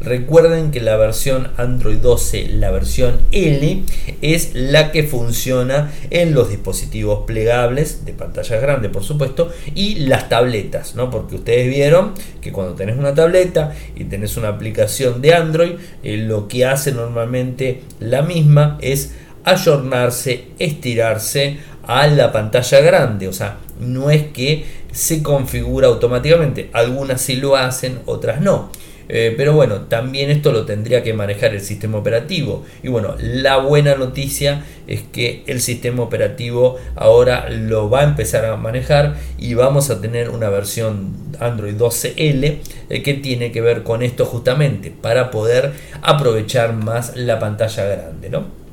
Recuerden 0.00 0.70
que 0.70 0.80
la 0.80 0.96
versión 0.96 1.48
Android 1.56 1.96
12, 1.96 2.48
la 2.48 2.70
versión 2.70 3.20
L, 3.30 3.84
es 4.20 4.50
la 4.54 4.92
que 4.92 5.04
funciona 5.04 5.92
en 6.10 6.34
los 6.34 6.50
dispositivos 6.50 7.24
plegables, 7.26 8.04
de 8.04 8.12
pantalla 8.12 8.58
grande 8.58 8.88
por 8.88 9.04
supuesto, 9.04 9.50
y 9.74 10.06
las 10.06 10.28
tabletas, 10.28 10.94
¿no? 10.94 11.10
Porque 11.10 11.36
ustedes 11.36 11.68
vieron 11.68 12.12
que 12.42 12.52
cuando 12.52 12.74
tenés 12.74 12.98
una 12.98 13.14
tableta 13.14 13.74
y 13.94 14.04
tenés 14.04 14.36
una 14.36 14.48
aplicación 14.48 15.22
de 15.22 15.34
Android, 15.34 15.72
eh, 16.02 16.18
lo 16.18 16.48
que 16.48 16.66
hace 16.66 16.92
normalmente 16.92 17.82
la 17.98 18.22
misma 18.22 18.78
es 18.82 19.14
ayornarse, 19.44 20.46
estirarse 20.58 21.58
a 21.86 22.06
la 22.06 22.32
pantalla 22.32 22.80
grande. 22.80 23.28
O 23.28 23.32
sea, 23.32 23.58
no 23.80 24.10
es 24.10 24.24
que 24.24 24.64
se 24.92 25.22
configura 25.22 25.88
automáticamente. 25.88 26.70
Algunas 26.72 27.20
sí 27.20 27.36
lo 27.36 27.56
hacen, 27.56 28.00
otras 28.06 28.40
no. 28.40 28.70
Eh, 29.08 29.34
pero 29.36 29.52
bueno, 29.52 29.82
también 29.82 30.30
esto 30.30 30.50
lo 30.50 30.64
tendría 30.64 31.02
que 31.02 31.12
manejar 31.12 31.52
el 31.54 31.60
sistema 31.60 31.98
operativo. 31.98 32.64
Y 32.82 32.88
bueno, 32.88 33.16
la 33.18 33.58
buena 33.58 33.96
noticia 33.96 34.64
es 34.86 35.02
que 35.02 35.42
el 35.46 35.60
sistema 35.60 36.02
operativo 36.02 36.78
ahora 36.96 37.50
lo 37.50 37.90
va 37.90 38.00
a 38.00 38.04
empezar 38.04 38.46
a 38.46 38.56
manejar 38.56 39.16
y 39.38 39.54
vamos 39.54 39.90
a 39.90 40.00
tener 40.00 40.30
una 40.30 40.48
versión 40.48 41.12
Android 41.38 41.74
12L 41.74 42.58
eh, 42.88 43.02
que 43.02 43.14
tiene 43.14 43.52
que 43.52 43.60
ver 43.60 43.82
con 43.82 44.02
esto 44.02 44.24
justamente 44.24 44.90
para 44.90 45.30
poder 45.30 45.72
aprovechar 46.00 46.72
más 46.72 47.14
la 47.14 47.38
pantalla 47.38 47.84
grande. 47.84 48.30
¿no? 48.30 48.63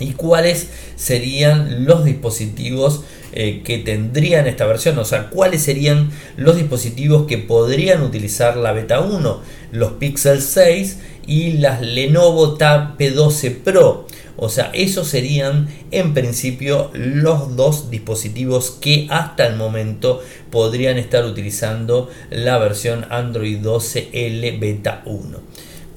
Y 0.00 0.12
cuáles 0.12 0.68
serían 0.96 1.84
los 1.84 2.04
dispositivos 2.04 3.02
eh, 3.32 3.62
que 3.62 3.78
tendrían 3.78 4.46
esta 4.46 4.66
versión, 4.66 4.98
o 4.98 5.04
sea, 5.04 5.28
cuáles 5.28 5.62
serían 5.62 6.10
los 6.36 6.56
dispositivos 6.56 7.26
que 7.26 7.38
podrían 7.38 8.02
utilizar 8.02 8.56
la 8.56 8.72
beta 8.72 9.00
1, 9.00 9.40
los 9.72 9.92
Pixel 9.92 10.40
6 10.40 10.98
y 11.26 11.52
las 11.52 11.82
Lenovo 11.82 12.54
Tab 12.54 12.96
P12 12.96 13.56
Pro. 13.62 14.06
O 14.40 14.48
sea, 14.48 14.70
esos 14.72 15.08
serían 15.08 15.68
en 15.90 16.14
principio 16.14 16.90
los 16.94 17.56
dos 17.56 17.90
dispositivos 17.90 18.70
que 18.70 19.08
hasta 19.10 19.46
el 19.46 19.56
momento 19.56 20.22
podrían 20.50 20.96
estar 20.96 21.24
utilizando 21.24 22.08
la 22.30 22.56
versión 22.58 23.04
Android 23.10 23.58
12L 23.60 24.60
Beta 24.60 25.02
1. 25.04 25.38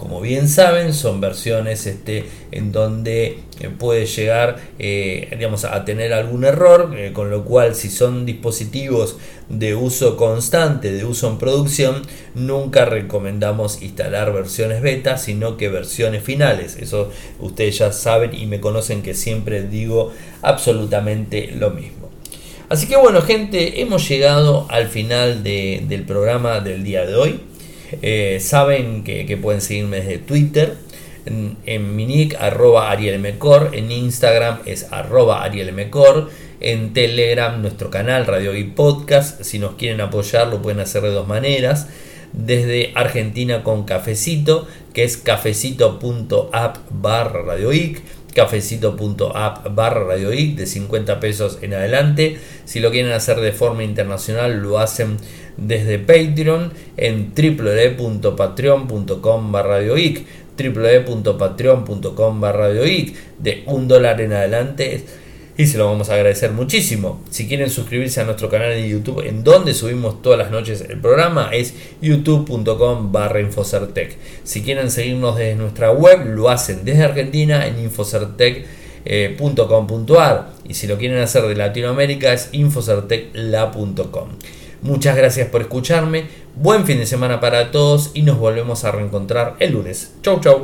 Como 0.01 0.19
bien 0.19 0.47
saben, 0.47 0.95
son 0.95 1.21
versiones 1.21 1.85
este, 1.85 2.25
en 2.51 2.71
donde 2.71 3.41
eh, 3.59 3.69
puede 3.69 4.07
llegar 4.07 4.57
eh, 4.79 5.27
digamos, 5.29 5.63
a 5.63 5.85
tener 5.85 6.11
algún 6.11 6.43
error, 6.43 6.95
eh, 6.97 7.13
con 7.13 7.29
lo 7.29 7.45
cual 7.45 7.75
si 7.75 7.91
son 7.91 8.25
dispositivos 8.25 9.17
de 9.47 9.75
uso 9.75 10.17
constante, 10.17 10.91
de 10.91 11.05
uso 11.05 11.29
en 11.29 11.37
producción, 11.37 12.01
nunca 12.33 12.85
recomendamos 12.85 13.83
instalar 13.83 14.33
versiones 14.33 14.81
beta, 14.81 15.19
sino 15.19 15.55
que 15.55 15.69
versiones 15.69 16.23
finales. 16.23 16.77
Eso 16.81 17.11
ustedes 17.39 17.77
ya 17.77 17.91
saben 17.91 18.33
y 18.33 18.47
me 18.47 18.59
conocen 18.59 19.03
que 19.03 19.13
siempre 19.13 19.67
digo 19.67 20.11
absolutamente 20.41 21.51
lo 21.55 21.69
mismo. 21.69 22.09
Así 22.69 22.87
que 22.87 22.95
bueno 22.97 23.21
gente, 23.21 23.81
hemos 23.81 24.09
llegado 24.09 24.65
al 24.71 24.87
final 24.87 25.43
del 25.43 26.05
programa 26.07 26.59
del 26.59 26.83
día 26.83 27.05
de 27.05 27.13
hoy. 27.13 27.50
Eh, 28.01 28.39
saben 28.39 29.03
que, 29.03 29.37
pueden 29.41 29.61
seguirme 29.61 29.97
desde 29.97 30.17
Twitter, 30.17 30.75
en, 31.25 31.95
mi 31.95 32.05
nick, 32.05 32.35
arroba 32.39 32.89
arielmecor, 32.91 33.71
en 33.73 33.91
Instagram 33.91 34.59
es 34.65 34.87
arroba 34.91 35.43
arielmecor, 35.43 36.29
en 36.59 36.93
Telegram 36.93 37.61
nuestro 37.61 37.89
canal 37.89 38.25
Radio 38.25 38.55
y 38.55 38.63
Podcast, 38.63 39.41
si 39.43 39.59
nos 39.59 39.75
quieren 39.75 40.01
apoyar 40.01 40.47
lo 40.47 40.61
pueden 40.61 40.79
hacer 40.79 41.03
de 41.03 41.09
dos 41.09 41.27
maneras, 41.27 41.87
desde 42.33 42.91
Argentina 42.95 43.63
con 43.63 43.83
cafecito, 43.83 44.67
que 44.93 45.03
es 45.03 45.17
cafecito.app 45.17 46.77
barra 46.89 47.41
radioic, 47.41 48.01
cafecito.app 48.33 49.75
barra 49.75 50.05
radioic 50.05 50.55
de 50.55 50.65
50 50.65 51.19
pesos 51.19 51.59
en 51.61 51.73
adelante, 51.73 52.39
si 52.65 52.79
lo 52.79 52.91
quieren 52.91 53.11
hacer 53.11 53.41
de 53.41 53.51
forma 53.51 53.83
internacional 53.83 54.59
lo 54.61 54.79
hacen 54.79 55.17
desde 55.67 55.99
Patreon 55.99 56.71
en 56.97 57.33
www.patreon.com 57.35 59.51
barra 59.51 59.79
www.patreon.com 60.57 62.41
barra 62.41 62.69
de 62.69 63.13
un 63.65 63.87
dólar 63.87 64.21
en 64.21 64.33
adelante 64.33 65.03
y 65.57 65.65
se 65.67 65.77
lo 65.77 65.85
vamos 65.85 66.09
a 66.09 66.15
agradecer 66.15 66.51
muchísimo. 66.51 67.21
Si 67.29 67.47
quieren 67.47 67.69
suscribirse 67.69 68.19
a 68.21 68.23
nuestro 68.23 68.49
canal 68.49 68.69
de 68.69 68.89
YouTube 68.89 69.27
en 69.27 69.43
donde 69.43 69.73
subimos 69.73 70.21
todas 70.21 70.39
las 70.39 70.49
noches 70.49 70.79
el 70.81 70.97
programa 70.99 71.49
es 71.51 71.73
youtube.com 72.01 73.11
barra 73.11 73.41
infocertec. 73.41 74.15
Si 74.43 74.61
quieren 74.61 74.89
seguirnos 74.89 75.35
desde 75.37 75.55
nuestra 75.55 75.91
web 75.91 76.25
lo 76.25 76.49
hacen 76.49 76.85
desde 76.85 77.03
Argentina 77.03 77.67
en 77.67 77.79
infocertec.com.ar 77.79 80.51
y 80.67 80.73
si 80.73 80.87
lo 80.87 80.97
quieren 80.97 81.19
hacer 81.19 81.43
de 81.43 81.55
Latinoamérica 81.55 82.33
es 82.33 82.49
infocertecla.com. 82.53 84.29
Muchas 84.81 85.15
gracias 85.15 85.47
por 85.49 85.61
escucharme, 85.61 86.25
buen 86.55 86.85
fin 86.85 86.97
de 86.97 87.05
semana 87.05 87.39
para 87.39 87.71
todos 87.71 88.11
y 88.13 88.23
nos 88.23 88.39
volvemos 88.39 88.83
a 88.83 88.91
reencontrar 88.91 89.55
el 89.59 89.73
lunes. 89.73 90.13
Chau 90.23 90.39
chau. 90.39 90.59